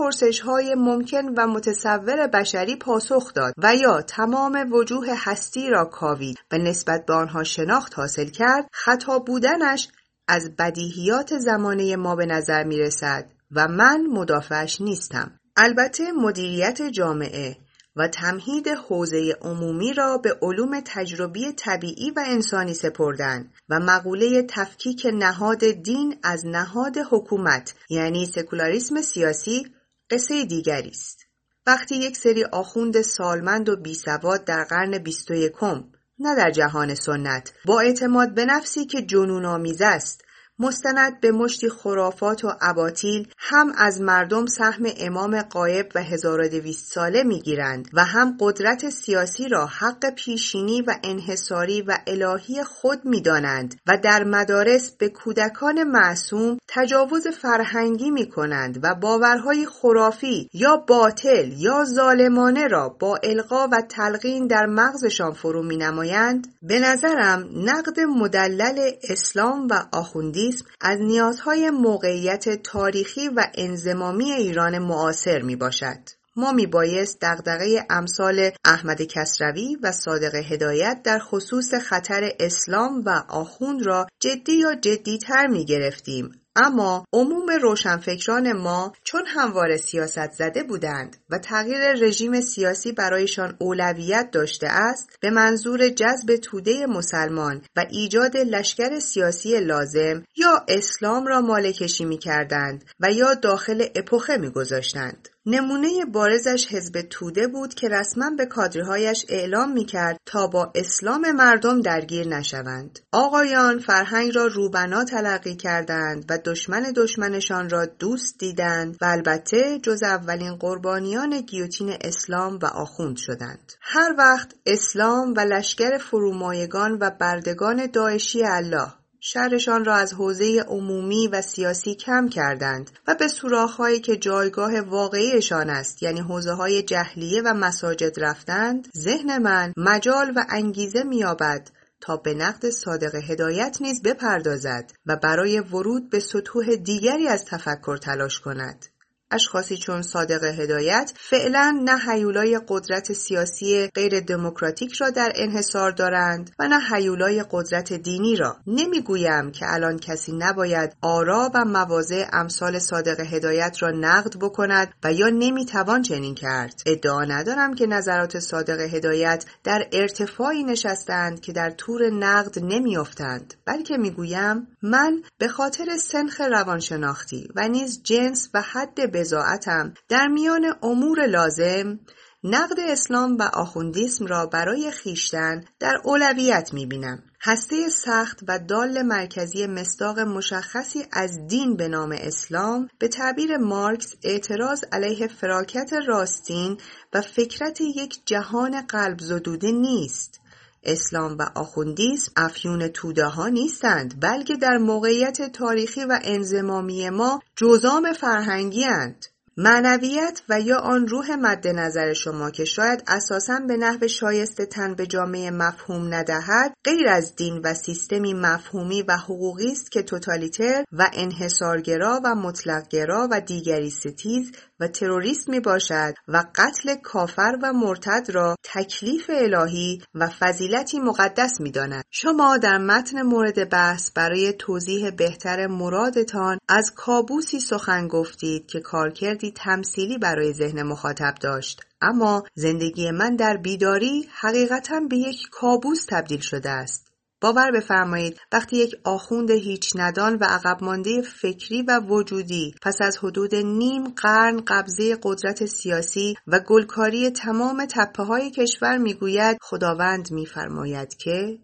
های 0.46 0.76
ممکن 0.76 1.26
و 1.38 1.48
متصور 1.48 2.28
بشری 2.28 2.76
پاسخ 2.76 3.34
داد 3.34 3.54
و 3.58 3.76
یا 3.76 4.02
تمام 4.02 4.74
وجوه 4.74 5.08
هستی 5.18 5.70
را 5.70 5.86
کاوید 5.86 6.38
و 6.52 6.58
نسبت 6.58 7.06
به 7.06 7.14
آنها 7.14 7.44
شناخت 7.44 7.94
حاصل 8.00 8.26
کرد 8.26 8.68
خطا 8.72 9.20
بودنش 9.20 9.88
از 10.28 10.56
بدیهیات 10.60 11.38
زمانه 11.38 11.96
ما 11.96 12.16
به 12.16 12.26
نظر 12.26 12.64
می 12.64 12.78
رسد 12.78 13.32
و 13.52 13.68
من 13.68 14.08
مدافعش 14.12 14.82
نیستم. 14.82 15.32
البته 15.58 16.12
مدیریت 16.12 16.82
جامعه 16.82 17.58
و 17.96 18.08
تمهید 18.08 18.68
حوزه 18.68 19.38
عمومی 19.42 19.94
را 19.94 20.18
به 20.18 20.38
علوم 20.42 20.82
تجربی 20.86 21.52
طبیعی 21.52 22.12
و 22.12 22.24
انسانی 22.28 22.74
سپردن 22.74 23.52
و 23.70 23.80
مقوله 23.80 24.44
تفکیک 24.50 25.08
نهاد 25.14 25.66
دین 25.66 26.20
از 26.24 26.46
نهاد 26.46 26.98
حکومت 27.12 27.74
یعنی 27.90 28.26
سکولاریسم 28.26 29.02
سیاسی 29.02 29.68
قصه 30.10 30.46
دیگری 30.46 30.90
است. 30.90 31.26
وقتی 31.68 31.96
یک 31.96 32.18
سری 32.18 32.44
آخوند 32.44 33.02
سالمند 33.02 33.70
و 33.70 33.76
بیسواد 33.76 34.46
در 34.46 34.64
قرن 34.64 34.98
بیست 34.98 35.32
و 35.32 35.34
یکم 35.34 35.84
نه 36.20 36.36
در 36.36 36.52
جهان 36.52 36.96
سنت 36.96 37.54
با 37.66 37.80
اعتماد 37.80 38.34
به 38.34 38.46
نفسی 38.46 38.86
که 38.86 39.02
جنون 39.02 39.46
آمیز 39.46 39.82
است 39.82 40.24
مستند 40.62 41.20
به 41.20 41.32
مشتی 41.32 41.70
خرافات 41.70 42.46
و 42.46 42.52
اباطیل 42.62 43.28
هم 43.38 43.72
از 43.78 44.02
مردم 44.02 44.46
سهم 44.46 44.86
امام 45.00 45.42
قایب 45.42 45.92
و 45.96 46.04
1200 46.04 46.94
ساله 46.94 47.24
می‌گیرند 47.24 47.90
و 47.94 48.04
هم 48.04 48.38
قدرت 48.40 48.90
سیاسی 48.90 49.48
را 49.48 49.66
حق 49.66 50.10
پیشینی 50.16 50.82
و 50.82 50.94
انحصاری 51.04 51.82
و 51.82 51.98
الهی 52.08 52.64
خود 52.64 53.06
می‌دانند 53.06 53.76
و 53.88 53.98
در 54.04 54.24
مدارس 54.24 54.92
به 54.92 55.10
کودکان 55.10 55.84
معصوم 55.84 56.58
تجاوز 56.68 57.28
فرهنگی 57.28 58.12
می 58.12 58.30
کنند 58.30 58.80
و 58.84 58.96
باورهای 58.96 59.66
خرافی 59.66 60.50
یا 60.54 60.76
باطل 60.88 61.52
یا 61.58 61.84
ظالمانه 61.84 62.68
را 62.68 62.90
با 62.90 63.20
القا 63.24 63.68
و 63.68 63.82
تلقین 63.90 64.48
در 64.48 64.66
مغزشان 64.66 65.32
فرو 65.32 65.64
می 65.64 65.78
نمایند 65.78 66.48
به 66.62 66.80
نظرم 66.80 67.50
نقد 67.56 68.00
مدلل 68.00 68.92
اسلام 69.10 69.68
و 69.72 69.74
آخوندی 69.92 70.51
از 70.82 71.02
نیازهای 71.02 71.70
موقعیت 71.70 72.64
تاریخی 72.64 73.30
و 73.30 73.48
انزمامی 73.56 74.32
ایران 74.32 74.80
معاصر 74.80 75.42
می 75.42 75.56
باشد. 75.56 76.22
ما 76.36 76.52
می 76.52 76.68
بایست 76.68 77.18
دغدغه 77.22 77.86
امثال 77.90 78.52
احمد 78.66 79.02
کسروی 79.02 79.78
و 79.84 79.92
صادق 79.92 80.36
هدایت 80.36 81.02
در 81.04 81.20
خصوص 81.20 81.74
خطر 81.74 82.32
اسلام 82.40 83.04
و 83.06 83.24
آخوند 83.30 83.86
را 83.86 84.08
جدی 84.20 84.54
یا 84.54 84.76
جدیتر 84.76 85.48
می 85.48 85.66
گرفتیم 85.66 86.41
اما 86.56 87.06
عموم 87.14 87.50
روشنفکران 87.62 88.52
ما 88.52 88.94
چون 89.04 89.24
همواره 89.28 89.78
سیاست 89.78 90.32
زده 90.32 90.64
بودند 90.64 91.18
و 91.30 91.38
تغییر 91.38 91.94
رژیم 91.94 92.42
سیاسی 92.42 92.92
برایشان 92.92 93.58
اولویت 93.60 94.30
داشته 94.32 94.68
است 94.68 95.10
به 95.22 95.30
منظور 95.30 95.90
جذب 95.90 96.36
توده 96.36 96.86
مسلمان 96.86 97.62
و 97.76 97.86
ایجاد 97.90 98.38
لشکر 98.38 99.00
سیاسی 99.00 99.60
لازم 99.60 100.24
یا 100.38 100.66
اسلام 100.68 101.28
را 101.28 101.42
مالکشی 101.42 102.06
می 102.06 102.18
کردند 102.18 102.84
و 103.00 103.12
یا 103.12 103.34
داخل 103.34 103.86
اپوخه 103.96 104.38
می 104.38 104.50
گذاشتند. 104.50 105.30
نمونه 105.46 106.06
بارزش 106.14 106.68
حزب 106.70 107.02
توده 107.02 107.48
بود 107.48 107.74
که 107.74 107.90
رسما 107.90 108.30
به 108.38 108.46
کادرهایش 108.46 109.26
اعلام 109.30 109.72
می 109.72 109.86
کرد 109.86 110.18
تا 110.26 110.48
با 110.48 110.72
اسلام 110.76 111.32
مردم 111.32 111.82
درگیر 111.82 112.28
نشوند. 112.28 113.00
آقایان 113.12 113.80
فرهنگ 113.80 114.36
را 114.36 114.46
روبنا 114.46 115.04
تلقی 115.04 115.56
کردند 115.56 116.26
و 116.30 116.38
دشمن 116.46 116.94
دشمنشان 116.96 117.70
را 117.70 117.86
دوست 117.86 118.40
دیدند 118.40 118.98
و 119.02 119.06
البته 119.06 119.80
جز 119.84 120.04
اولین 120.04 120.56
قربانیان 120.56 121.42
گیوتین 121.42 121.94
اسلام 122.02 122.60
و 122.62 122.66
آخوند 122.66 123.18
شدند. 123.18 123.74
هر 123.82 124.16
وقت 124.18 124.54
اسلام 124.66 125.34
و 125.38 125.40
لشکر 125.40 125.98
فرومایگان 125.98 126.98
و 127.02 127.12
بردگان 127.20 127.88
داعشی 127.94 128.44
الله 128.46 129.01
شهرشان 129.24 129.86
را 129.86 129.96
از 129.96 130.14
حوزه 130.14 130.66
عمومی 130.68 131.28
و 131.28 131.42
سیاسی 131.42 131.96
کم 131.96 132.30
کردند 132.30 132.92
و 133.08 133.16
به 133.16 133.28
سوراخهایی 133.28 134.00
که 134.00 134.18
جایگاه 134.18 134.82
واقعیشان 134.82 135.70
است 135.70 136.04
یعنی 136.04 136.20
حوزه 136.20 136.54
های 136.54 136.84
جهلیه 136.84 137.42
و 137.46 137.54
مساجد 137.54 138.20
رفتند 138.20 138.88
ذهن 138.98 139.38
من 139.38 139.74
مجال 139.78 140.34
و 140.36 140.46
انگیزه 140.50 141.04
مییابد 141.04 141.70
تا 142.02 142.18
به 142.18 142.34
نقد 142.34 142.70
صادق 142.70 143.16
هدایت 143.16 143.78
نیز 143.82 144.02
بپردازد 144.02 144.92
و 145.06 145.16
برای 145.16 145.60
ورود 145.60 146.10
به 146.10 146.20
سطوح 146.20 146.76
دیگری 146.76 147.28
از 147.28 147.46
تفکر 147.46 147.98
تلاش 147.98 148.40
کند. 148.40 148.86
اشخاصی 149.32 149.78
چون 149.78 150.02
صادق 150.02 150.44
هدایت 150.44 151.14
فعلا 151.16 151.82
نه 151.84 151.98
حیولای 151.98 152.62
قدرت 152.68 153.14
سیاسی 153.14 153.88
غیر 153.88 154.20
دموکراتیک 154.20 154.94
را 154.94 155.10
در 155.10 155.32
انحصار 155.36 155.92
دارند 155.92 156.52
و 156.60 156.68
نه 156.68 156.80
حیولای 156.80 157.46
قدرت 157.52 157.94
دینی 157.94 158.36
را. 158.36 158.58
نمی‌گویم 158.68 159.52
که 159.52 159.66
الان 159.74 160.00
کسی 160.00 160.32
نباید 160.32 160.96
آرا 161.02 161.52
و 161.54 161.66
مواضع 161.66 162.26
امثال 162.34 162.80
صادق 162.80 163.20
هدایت 163.20 163.78
را 163.80 163.92
نقد 163.92 164.38
بکند 164.42 164.94
و 165.04 165.14
یا 165.14 165.30
نمی‌توان 165.30 166.02
چنین 166.02 166.36
کرد. 166.36 166.82
ادعا 166.86 167.24
ندارم 167.24 167.74
که 167.74 167.88
نظرات 167.88 168.40
صادق 168.40 168.80
هدایت 168.80 169.46
در 169.64 169.88
ارتفاعی 169.92 170.64
نشستند 170.64 171.40
که 171.42 171.52
در 171.52 171.70
تور 171.70 172.10
نقد 172.10 172.60
نمیافتند 172.60 173.54
بلکه 173.66 173.98
می‌گویم 173.98 174.68
من 174.82 175.24
به 175.38 175.48
خاطر 175.48 175.98
سنخ 175.98 176.42
روانشناختی 176.42 177.48
و 177.56 177.68
نیز 177.68 178.04
جنس 178.04 178.50
و 178.54 178.62
حد 178.62 179.12
بزاعتم 179.22 179.94
در 180.10 180.28
میان 180.28 180.66
امور 180.84 181.26
لازم 181.26 182.00
نقد 182.44 182.80
اسلام 182.80 183.38
و 183.38 183.44
آخوندیسم 183.54 184.26
را 184.26 184.46
برای 184.46 184.92
خیشتن 184.92 185.64
در 185.80 186.02
اولویت 186.04 186.74
می‌بینم. 186.74 187.24
هسته 187.42 187.90
سخت 187.90 188.40
و 188.48 188.60
دال 188.60 189.02
مرکزی 189.02 189.68
مصداق 189.68 190.20
مشخصی 190.20 191.06
از 191.12 191.48
دین 191.48 191.76
به 191.76 191.88
نام 191.88 192.16
اسلام 192.22 192.88
به 193.00 193.08
تعبیر 193.08 193.58
مارکس 193.58 194.16
اعتراض 194.24 194.84
علیه 194.92 195.28
فراکت 195.28 195.94
راستین 196.08 196.78
و 197.14 197.22
فکرت 197.22 197.82
یک 197.82 198.26
جهان 198.26 198.82
قلب 198.82 199.20
زدوده 199.20 199.72
نیست. 199.72 200.41
اسلام 200.84 201.38
و 201.40 201.46
آخوندیسم 201.56 202.32
افیون 202.36 202.88
توده 202.88 203.26
ها 203.26 203.48
نیستند 203.48 204.22
بلکه 204.22 204.56
در 204.56 204.78
موقعیت 204.78 205.52
تاریخی 205.52 206.06
و 206.06 206.20
انزمامی 206.24 207.10
ما 207.10 207.40
جزام 207.56 208.14
فرهنگی 208.14 208.86
اند. 208.86 209.26
معنویت 209.58 210.42
و 210.50 210.60
یا 210.60 210.78
آن 210.78 211.08
روح 211.08 211.36
مد 211.36 211.68
نظر 211.68 212.14
شما 212.14 212.52
که 212.52 212.66
شاید 212.66 213.04
اساسا 213.08 213.60
به 213.68 213.78
نحو 213.78 214.08
شایسته 214.08 214.66
تن 214.66 214.96
به 214.96 215.08
جامعه 215.08 215.52
مفهوم 215.52 216.14
ندهد 216.14 216.74
غیر 216.84 217.08
از 217.10 217.36
دین 217.36 217.62
و 217.64 217.74
سیستمی 217.74 218.34
مفهومی 218.34 219.02
و 219.02 219.18
حقوقی 219.18 219.72
است 219.72 219.92
که 219.92 220.04
توتالیتر 220.04 220.84
و 220.92 221.10
انحصارگرا 221.14 222.22
و 222.24 222.36
مطلقگرا 222.36 223.28
و 223.32 223.42
دیگری 223.42 223.90
ستیز 223.90 224.52
و 224.82 224.88
تروریست 224.88 225.50
می 225.50 225.60
باشد 225.60 226.14
و 226.28 226.44
قتل 226.56 226.96
کافر 226.96 227.58
و 227.64 227.74
مرتد 227.74 228.30
را 228.30 228.56
تکلیف 228.64 229.30
الهی 229.34 230.02
و 230.16 230.28
فضیلتی 230.28 231.00
مقدس 231.00 231.62
می 231.62 231.72
داند. 231.72 232.04
شما 232.10 232.58
در 232.58 232.78
متن 232.78 233.22
مورد 233.22 233.70
بحث 233.70 234.12
برای 234.12 234.54
توضیح 234.54 235.10
بهتر 235.10 235.68
مرادتان 235.68 236.58
از 236.70 236.92
کابوسی 236.96 237.60
سخن 237.60 238.08
گفتید 238.08 238.68
که 238.68 238.80
کارکردی 238.80 239.52
تمثیلی 239.52 240.18
برای 240.18 240.54
ذهن 240.54 240.84
مخاطب 240.84 241.34
داشت. 241.42 241.82
اما 242.02 242.44
زندگی 242.56 243.12
من 243.12 243.36
در 243.36 243.58
بیداری 243.58 244.30
حقیقتا 244.32 245.00
به 245.10 245.18
یک 245.18 245.48
کابوس 245.52 246.06
تبدیل 246.10 246.40
شده 246.40 246.70
است. 246.70 247.11
باور 247.42 247.72
بفرمایید 247.72 248.40
وقتی 248.52 248.78
یک 248.78 248.96
آخوند 249.04 249.52
هیچ 249.52 249.92
ندان 249.96 250.36
و 250.36 250.44
عقب 250.44 250.84
مانده 250.84 251.22
فکری 251.22 251.82
و 251.82 252.00
وجودی 252.00 252.76
پس 252.82 253.02
از 253.02 253.18
حدود 253.18 253.56
نیم 253.56 254.04
قرن 254.10 254.62
قبضه 254.68 255.18
قدرت 255.24 255.66
سیاسی 255.66 256.36
و 256.48 256.60
گلکاری 256.60 257.30
تمام 257.30 257.86
تپه 257.86 258.24
های 258.24 258.52
کشور 258.52 258.98
می‌گوید 258.98 259.58
خداوند 259.62 260.32
میفرماید 260.32 261.18
که 261.18 261.60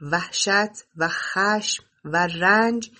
وحشت 0.00 0.84
و 0.96 1.08
خشم 1.08 1.84
و 2.04 2.26
رنج 2.26 2.90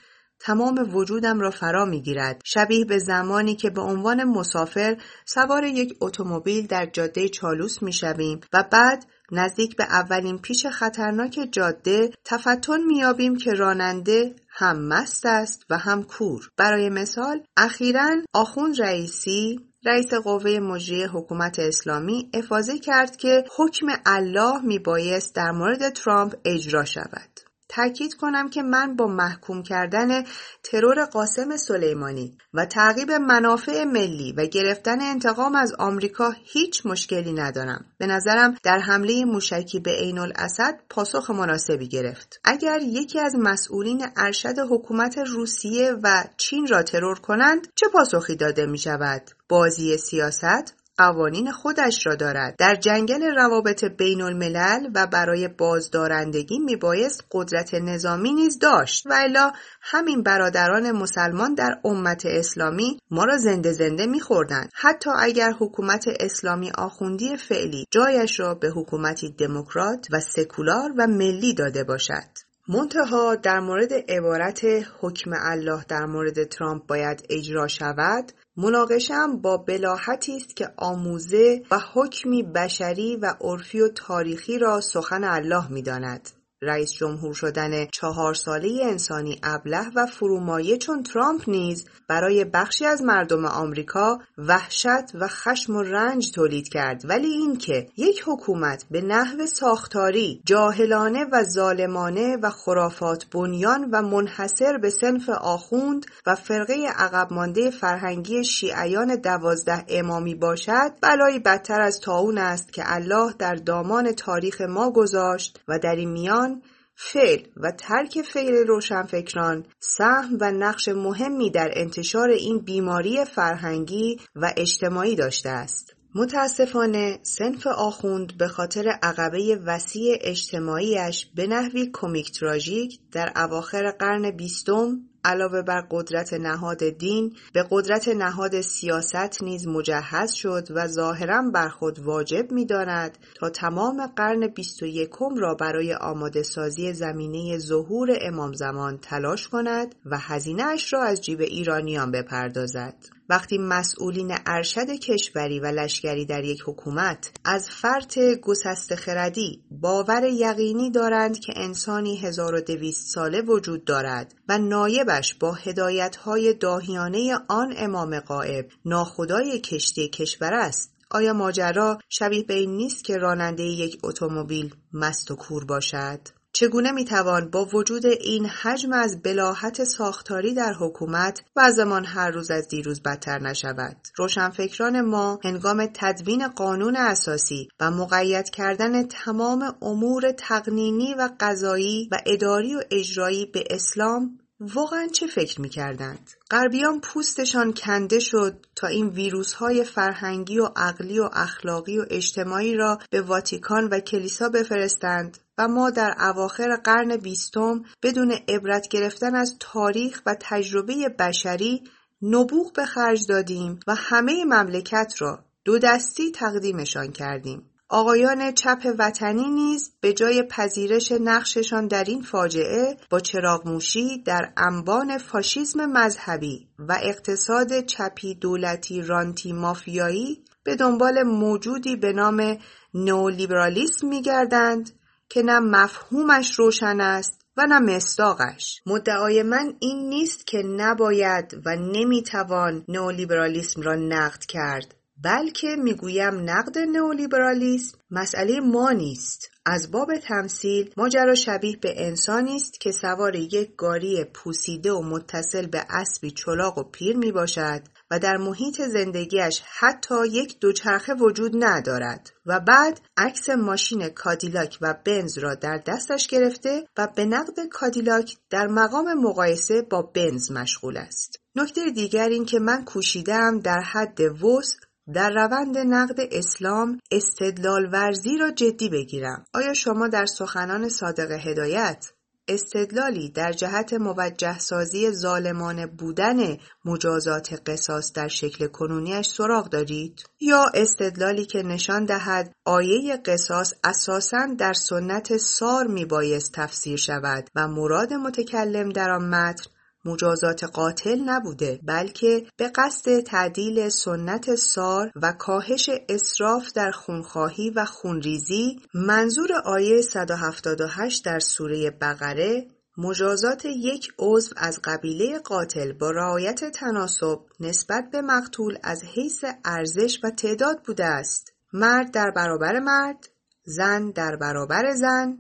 تمام 0.40 0.94
وجودم 0.94 1.40
را 1.40 1.50
فرا 1.50 1.84
می‌گیرد. 1.84 2.40
شبیه 2.44 2.84
به 2.84 2.98
زمانی 2.98 3.56
که 3.56 3.70
به 3.70 3.80
عنوان 3.80 4.24
مسافر 4.24 4.96
سوار 5.24 5.64
یک 5.64 5.96
اتومبیل 6.00 6.66
در 6.66 6.86
جاده 6.86 7.28
چالوس 7.28 7.82
می‌شویم 7.82 8.40
و 8.52 8.64
بعد 8.72 9.06
نزدیک 9.32 9.76
به 9.76 9.84
اولین 9.84 10.38
پیش 10.38 10.66
خطرناک 10.66 11.48
جاده 11.52 12.10
تفتن 12.24 12.80
میابیم 12.82 13.36
که 13.36 13.52
راننده 13.52 14.34
هم 14.48 14.88
مست 14.88 15.26
است 15.26 15.62
و 15.70 15.78
هم 15.78 16.02
کور. 16.02 16.48
برای 16.56 16.88
مثال 16.90 17.42
اخیرا 17.56 18.10
آخوند 18.34 18.80
رئیسی 18.80 19.60
رئیس 19.84 20.14
قوه 20.14 20.58
مجری 20.58 21.04
حکومت 21.04 21.58
اسلامی 21.58 22.30
افاظه 22.34 22.78
کرد 22.78 23.16
که 23.16 23.44
حکم 23.56 23.86
الله 24.06 24.60
میبایست 24.62 25.34
در 25.34 25.50
مورد 25.50 25.88
ترامپ 25.88 26.34
اجرا 26.44 26.84
شود. 26.84 27.41
تاکید 27.74 28.14
کنم 28.14 28.50
که 28.50 28.62
من 28.62 28.96
با 28.96 29.06
محکوم 29.06 29.62
کردن 29.62 30.22
ترور 30.62 31.04
قاسم 31.04 31.56
سلیمانی 31.56 32.38
و 32.54 32.66
تعقیب 32.66 33.12
منافع 33.12 33.84
ملی 33.84 34.32
و 34.32 34.46
گرفتن 34.46 35.00
انتقام 35.00 35.54
از 35.54 35.72
آمریکا 35.78 36.32
هیچ 36.44 36.86
مشکلی 36.86 37.32
ندارم. 37.32 37.84
به 37.98 38.06
نظرم 38.06 38.56
در 38.62 38.78
حمله 38.78 39.24
موشکی 39.24 39.80
به 39.80 39.90
عین 39.90 40.18
الاسد 40.18 40.80
پاسخ 40.90 41.30
مناسبی 41.30 41.88
گرفت. 41.88 42.40
اگر 42.44 42.80
یکی 42.82 43.20
از 43.20 43.36
مسئولین 43.38 44.06
ارشد 44.16 44.58
حکومت 44.70 45.18
روسیه 45.18 45.92
و 46.02 46.24
چین 46.36 46.66
را 46.66 46.82
ترور 46.82 47.18
کنند 47.18 47.68
چه 47.74 47.88
پاسخی 47.88 48.36
داده 48.36 48.66
می 48.66 48.78
شود؟ 48.78 49.30
بازی 49.48 49.96
سیاست 49.96 50.81
قوانین 50.96 51.52
خودش 51.52 52.06
را 52.06 52.14
دارد. 52.14 52.54
در 52.58 52.74
جنگل 52.74 53.22
روابط 53.22 53.84
بین 53.84 54.20
الملل 54.22 54.90
و 54.94 55.06
برای 55.06 55.48
بازدارندگی 55.48 56.58
میبایست 56.58 57.24
قدرت 57.32 57.74
نظامی 57.74 58.32
نیز 58.32 58.58
داشت. 58.58 59.06
و 59.06 59.12
الا 59.12 59.52
همین 59.80 60.22
برادران 60.22 60.92
مسلمان 60.92 61.54
در 61.54 61.80
امت 61.84 62.26
اسلامی 62.26 62.98
ما 63.10 63.24
را 63.24 63.38
زنده 63.38 63.72
زنده 63.72 64.06
میخوردند. 64.06 64.70
حتی 64.74 65.10
اگر 65.18 65.52
حکومت 65.60 66.04
اسلامی 66.20 66.70
آخوندی 66.78 67.36
فعلی 67.36 67.86
جایش 67.90 68.40
را 68.40 68.54
به 68.54 68.68
حکومتی 68.68 69.30
دموکرات 69.30 70.06
و 70.12 70.20
سکولار 70.20 70.92
و 70.98 71.06
ملی 71.06 71.54
داده 71.54 71.84
باشد. 71.84 72.52
منتها 72.68 73.34
در 73.34 73.60
مورد 73.60 73.92
عبارت 74.08 74.60
حکم 75.00 75.30
الله 75.34 75.84
در 75.88 76.06
مورد 76.06 76.44
ترامپ 76.44 76.86
باید 76.86 77.26
اجرا 77.30 77.68
شود 77.68 78.32
مناقشم 78.56 79.36
با 79.36 79.56
بلاحتی 79.56 80.36
است 80.36 80.56
که 80.56 80.68
آموزه 80.76 81.62
و 81.70 81.78
حکمی 81.94 82.42
بشری 82.42 83.16
و 83.16 83.34
عرفی 83.40 83.80
و 83.80 83.88
تاریخی 83.88 84.58
را 84.58 84.80
سخن 84.80 85.24
الله 85.24 85.72
می‌داند. 85.72 86.30
رئیس 86.62 86.92
جمهور 86.92 87.34
شدن 87.34 87.86
چهار 87.86 88.34
ساله 88.34 88.80
انسانی 88.84 89.40
ابله 89.42 89.90
و 89.94 90.06
فرومایه 90.06 90.78
چون 90.78 91.02
ترامپ 91.02 91.48
نیز 91.48 91.84
برای 92.08 92.44
بخشی 92.44 92.86
از 92.86 93.02
مردم 93.02 93.44
آمریکا 93.44 94.18
وحشت 94.38 95.14
و 95.14 95.28
خشم 95.28 95.76
و 95.76 95.82
رنج 95.82 96.30
تولید 96.30 96.68
کرد. 96.68 97.02
ولی 97.04 97.28
اینکه 97.28 97.86
یک 97.96 98.22
حکومت 98.26 98.84
به 98.90 99.00
نحو 99.00 99.46
ساختاری 99.46 100.42
جاهلانه 100.46 101.24
و 101.32 101.42
ظالمانه 101.42 102.36
و 102.42 102.50
خرافات 102.50 103.26
بنیان 103.26 103.88
و 103.92 104.02
منحصر 104.02 104.78
به 104.78 104.90
سنف 104.90 105.28
آخوند 105.28 106.06
و 106.26 106.34
فرقه 106.34 106.86
عقب 106.96 107.32
مانده 107.32 107.70
فرهنگی 107.70 108.44
شیعیان 108.44 109.16
دوازده 109.16 109.84
امامی 109.88 110.34
باشد 110.34 110.92
بلایی 111.02 111.38
بدتر 111.38 111.80
از 111.80 112.00
تاون 112.00 112.38
است 112.38 112.72
که 112.72 112.82
الله 112.86 113.32
در 113.38 113.54
دامان 113.54 114.12
تاریخ 114.12 114.60
ما 114.60 114.90
گذاشت 114.90 115.60
و 115.68 115.78
در 115.78 115.96
این 115.96 116.10
میان 116.10 116.51
فعل 116.94 117.46
و 117.56 117.70
ترک 117.70 118.22
فعل 118.22 118.66
روشنفکران 118.66 119.66
سهم 119.80 120.38
و 120.40 120.52
نقش 120.52 120.88
مهمی 120.88 121.50
در 121.50 121.70
انتشار 121.76 122.28
این 122.28 122.58
بیماری 122.58 123.24
فرهنگی 123.24 124.20
و 124.36 124.52
اجتماعی 124.56 125.16
داشته 125.16 125.48
است. 125.48 125.94
متاسفانه 126.14 127.18
سنف 127.22 127.66
آخوند 127.66 128.38
به 128.38 128.48
خاطر 128.48 128.88
عقبه 129.02 129.60
وسیع 129.66 130.18
اجتماعیش 130.20 131.26
به 131.34 131.46
نحوی 131.46 131.90
کمیک 131.92 132.32
تراژیک 132.32 132.98
در 133.12 133.32
اواخر 133.36 133.90
قرن 133.90 134.30
بیستم 134.30 135.00
علاوه 135.24 135.62
بر 135.62 135.80
قدرت 135.90 136.32
نهاد 136.32 136.88
دین 136.88 137.36
به 137.52 137.64
قدرت 137.70 138.08
نهاد 138.08 138.60
سیاست 138.60 139.42
نیز 139.42 139.66
مجهز 139.68 140.32
شد 140.32 140.68
و 140.70 140.86
ظاهرا 140.86 141.42
بر 141.54 141.68
خود 141.68 141.98
واجب 141.98 142.52
می‌داند 142.52 143.18
تا 143.34 143.50
تمام 143.50 144.06
قرن 144.06 144.46
بیست 144.46 144.82
و 144.82 144.86
یکم 144.86 145.36
را 145.36 145.54
برای 145.54 145.94
آماده 145.94 146.42
سازی 146.42 146.92
زمینه 146.92 147.58
ظهور 147.58 148.18
امام 148.20 148.52
زمان 148.52 148.98
تلاش 148.98 149.48
کند 149.48 149.94
و 150.06 150.18
هزینه 150.18 150.76
را 150.92 151.02
از 151.02 151.20
جیب 151.20 151.40
ایرانیان 151.40 152.10
بپردازد. 152.10 152.94
وقتی 153.32 153.58
مسئولین 153.58 154.34
ارشد 154.46 154.90
کشوری 154.90 155.60
و 155.60 155.66
لشکری 155.66 156.26
در 156.26 156.44
یک 156.44 156.62
حکومت 156.66 157.30
از 157.44 157.70
فرط 157.70 158.18
گسست 158.18 158.94
خردی 158.94 159.64
باور 159.70 160.24
یقینی 160.24 160.90
دارند 160.90 161.38
که 161.38 161.52
انسانی 161.56 162.16
1200 162.16 163.14
ساله 163.14 163.42
وجود 163.42 163.84
دارد 163.84 164.34
و 164.48 164.58
نایبش 164.58 165.34
با 165.34 165.52
هدایتهای 165.52 166.54
داهیانه 166.54 167.38
آن 167.48 167.74
امام 167.76 168.20
قائب 168.20 168.68
ناخدای 168.84 169.60
کشتی 169.60 170.08
کشور 170.08 170.54
است. 170.54 170.94
آیا 171.10 171.32
ماجرا 171.32 171.98
شبیه 172.08 172.42
به 172.42 172.54
این 172.54 172.76
نیست 172.76 173.04
که 173.04 173.16
راننده 173.16 173.62
یک 173.62 173.98
اتومبیل 174.04 174.74
مست 174.92 175.30
و 175.30 175.36
کور 175.36 175.64
باشد؟ 175.64 176.20
چگونه 176.54 176.92
می‌توان 176.92 177.50
با 177.50 177.64
وجود 177.64 178.06
این 178.06 178.46
حجم 178.46 178.92
از 178.92 179.22
بلاحت 179.22 179.84
ساختاری 179.84 180.54
در 180.54 180.72
حکومت 180.72 181.40
وضعمان 181.56 182.04
هر 182.04 182.30
روز 182.30 182.50
از 182.50 182.68
دیروز 182.68 183.02
بدتر 183.02 183.38
نشود 183.38 183.96
روشنفکران 184.16 185.00
ما 185.00 185.38
هنگام 185.44 185.86
تدوین 185.94 186.48
قانون 186.48 186.96
اساسی 186.96 187.68
و 187.80 187.90
مقید 187.90 188.50
کردن 188.50 189.02
تمام 189.02 189.74
امور 189.82 190.32
تقنینی 190.32 191.14
و 191.14 191.28
قضایی 191.40 192.08
و 192.12 192.18
اداری 192.26 192.74
و 192.74 192.82
اجرایی 192.90 193.46
به 193.46 193.64
اسلام 193.70 194.38
واقعا 194.60 195.08
چه 195.12 195.26
فکر 195.26 195.60
می‌کردند؟ 195.60 196.30
غربیان 196.50 197.00
پوستشان 197.00 197.72
کنده 197.72 198.18
شد 198.18 198.66
تا 198.76 198.86
این 198.86 199.08
ویروس 199.08 199.52
های 199.52 199.84
فرهنگی 199.84 200.58
و 200.58 200.68
عقلی 200.76 201.18
و 201.18 201.28
اخلاقی 201.32 201.98
و 201.98 202.04
اجتماعی 202.10 202.74
را 202.74 202.98
به 203.10 203.20
واتیکان 203.20 203.88
و 203.88 204.00
کلیسا 204.00 204.48
بفرستند 204.48 205.38
ما 205.66 205.90
در 205.90 206.14
اواخر 206.18 206.76
قرن 206.76 207.16
بیستم 207.16 207.82
بدون 208.02 208.32
عبرت 208.48 208.88
گرفتن 208.88 209.34
از 209.34 209.56
تاریخ 209.60 210.22
و 210.26 210.36
تجربه 210.40 211.08
بشری 211.18 211.82
نبوغ 212.22 212.72
به 212.72 212.84
خرج 212.84 213.26
دادیم 213.26 213.80
و 213.86 213.94
همه 213.94 214.44
مملکت 214.44 215.14
را 215.18 215.44
دو 215.64 215.78
دستی 215.78 216.30
تقدیمشان 216.30 217.12
کردیم. 217.12 217.72
آقایان 217.94 218.52
چپ 218.52 218.94
وطنی 218.98 219.50
نیز 219.50 219.92
به 220.00 220.12
جای 220.12 220.42
پذیرش 220.42 221.12
نقششان 221.12 221.86
در 221.86 222.04
این 222.04 222.22
فاجعه 222.22 222.96
با 223.10 223.20
چراغموشی 223.20 224.22
در 224.22 224.52
انبان 224.56 225.18
فاشیسم 225.18 225.86
مذهبی 225.86 226.68
و 226.78 226.98
اقتصاد 227.02 227.80
چپی 227.80 228.34
دولتی 228.34 229.02
رانتی 229.02 229.52
مافیایی 229.52 230.44
به 230.64 230.76
دنبال 230.76 231.22
موجودی 231.22 231.96
به 231.96 232.12
نام 232.12 232.58
نئولیبرالیسم 232.94 234.08
میگردند 234.08 234.90
که 235.32 235.42
نه 235.42 235.60
مفهومش 235.60 236.58
روشن 236.58 237.00
است 237.00 237.40
و 237.56 237.66
نه 237.66 237.78
مستاقش 237.78 238.82
مدعای 238.86 239.42
من 239.42 239.74
این 239.80 240.08
نیست 240.08 240.46
که 240.46 240.58
نباید 240.58 241.62
و 241.66 241.76
نمی‌توان 241.76 242.84
نئولیبرالیسم 242.88 243.82
را 243.82 243.94
نقد 243.94 244.44
کرد 244.44 244.94
بلکه 245.24 245.76
می‌گویم 245.76 246.50
نقد 246.50 246.78
نئولیبرالیسم 246.78 247.98
مسئله 248.10 248.60
ما 248.60 248.90
نیست. 248.90 249.50
از 249.66 249.90
باب 249.90 250.16
تمثیل 250.16 250.90
ماجرا 250.96 251.34
شبیه 251.34 251.76
به 251.76 252.06
انسانی 252.06 252.56
است 252.56 252.80
که 252.80 252.92
سوار 252.92 253.36
یک 253.36 253.76
گاری 253.76 254.24
پوسیده 254.24 254.92
و 254.92 255.02
متصل 255.02 255.66
به 255.66 255.84
اسبی 255.90 256.30
چلاق 256.30 256.78
و 256.78 256.82
پیر 256.82 257.16
می 257.16 257.32
باشد 257.32 257.82
و 258.12 258.18
در 258.18 258.36
محیط 258.36 258.82
زندگیش 258.82 259.62
حتی 259.78 260.26
یک 260.30 260.60
دوچرخه 260.60 261.14
وجود 261.14 261.64
ندارد 261.64 262.32
و 262.46 262.60
بعد 262.60 263.00
عکس 263.16 263.50
ماشین 263.50 264.08
کادیلاک 264.08 264.78
و 264.80 264.94
بنز 265.04 265.38
را 265.38 265.54
در 265.54 265.78
دستش 265.86 266.26
گرفته 266.26 266.84
و 266.98 267.08
به 267.16 267.24
نقد 267.24 267.68
کادیلاک 267.70 268.36
در 268.50 268.66
مقام 268.66 269.14
مقایسه 269.14 269.82
با 269.82 270.02
بنز 270.02 270.50
مشغول 270.50 270.96
است. 270.96 271.38
نکته 271.56 271.90
دیگر 271.90 272.28
این 272.28 272.44
که 272.44 272.58
من 272.58 272.84
کوشیدم 272.84 273.60
در 273.60 273.80
حد 273.80 274.20
وسع 274.20 274.78
در 275.14 275.30
روند 275.30 275.78
نقد 275.78 276.20
اسلام 276.32 277.00
استدلال 277.10 277.88
ورزی 277.92 278.38
را 278.38 278.50
جدی 278.50 278.88
بگیرم. 278.88 279.44
آیا 279.54 279.74
شما 279.74 280.08
در 280.08 280.26
سخنان 280.26 280.88
صادق 280.88 281.30
هدایت 281.30 282.12
استدلالی 282.52 283.30
در 283.30 283.52
جهت 283.52 283.92
موجه 283.92 284.58
سازی 284.58 285.10
ظالمانه 285.10 285.86
بودن 285.86 286.56
مجازات 286.84 287.62
قصاص 287.66 288.12
در 288.12 288.28
شکل 288.28 288.66
کنونیش 288.66 289.26
سراغ 289.26 289.68
دارید؟ 289.68 290.24
یا 290.40 290.64
استدلالی 290.74 291.44
که 291.44 291.62
نشان 291.62 292.04
دهد 292.04 292.52
آیه 292.64 293.16
قصاص 293.16 293.74
اساساً 293.84 294.46
در 294.58 294.72
سنت 294.72 295.36
سار 295.36 295.86
می 295.86 296.04
بایست 296.04 296.52
تفسیر 296.54 296.96
شود 296.96 297.48
و 297.54 297.68
مراد 297.68 298.12
متکلم 298.12 298.88
در 298.88 299.10
آن 299.10 299.28
متن 299.28 299.64
مجازات 300.04 300.64
قاتل 300.64 301.20
نبوده 301.24 301.80
بلکه 301.82 302.46
به 302.56 302.68
قصد 302.68 303.20
تعدیل 303.20 303.88
سنت 303.88 304.54
سار 304.54 305.12
و 305.16 305.32
کاهش 305.32 305.90
اصراف 306.08 306.72
در 306.72 306.90
خونخواهی 306.90 307.70
و 307.70 307.84
خونریزی 307.84 308.80
منظور 308.94 309.52
آیه 309.64 310.00
178 310.00 311.24
در 311.24 311.40
سوره 311.40 311.90
بقره 311.90 312.66
مجازات 312.98 313.64
یک 313.64 314.12
عضو 314.18 314.54
از 314.56 314.80
قبیله 314.84 315.38
قاتل 315.38 315.92
با 315.92 316.10
رعایت 316.10 316.64
تناسب 316.64 317.40
نسبت 317.60 318.10
به 318.12 318.22
مقتول 318.22 318.78
از 318.82 319.04
حیث 319.04 319.44
ارزش 319.64 320.20
و 320.24 320.30
تعداد 320.30 320.82
بوده 320.86 321.04
است. 321.04 321.52
مرد 321.72 322.10
در 322.10 322.30
برابر 322.30 322.78
مرد 322.78 323.28
زن 323.64 324.10
در 324.10 324.36
برابر 324.36 324.94
زن 324.94 325.38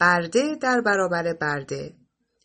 برده 0.00 0.54
در 0.54 0.80
برابر 0.80 1.32
برده. 1.32 1.94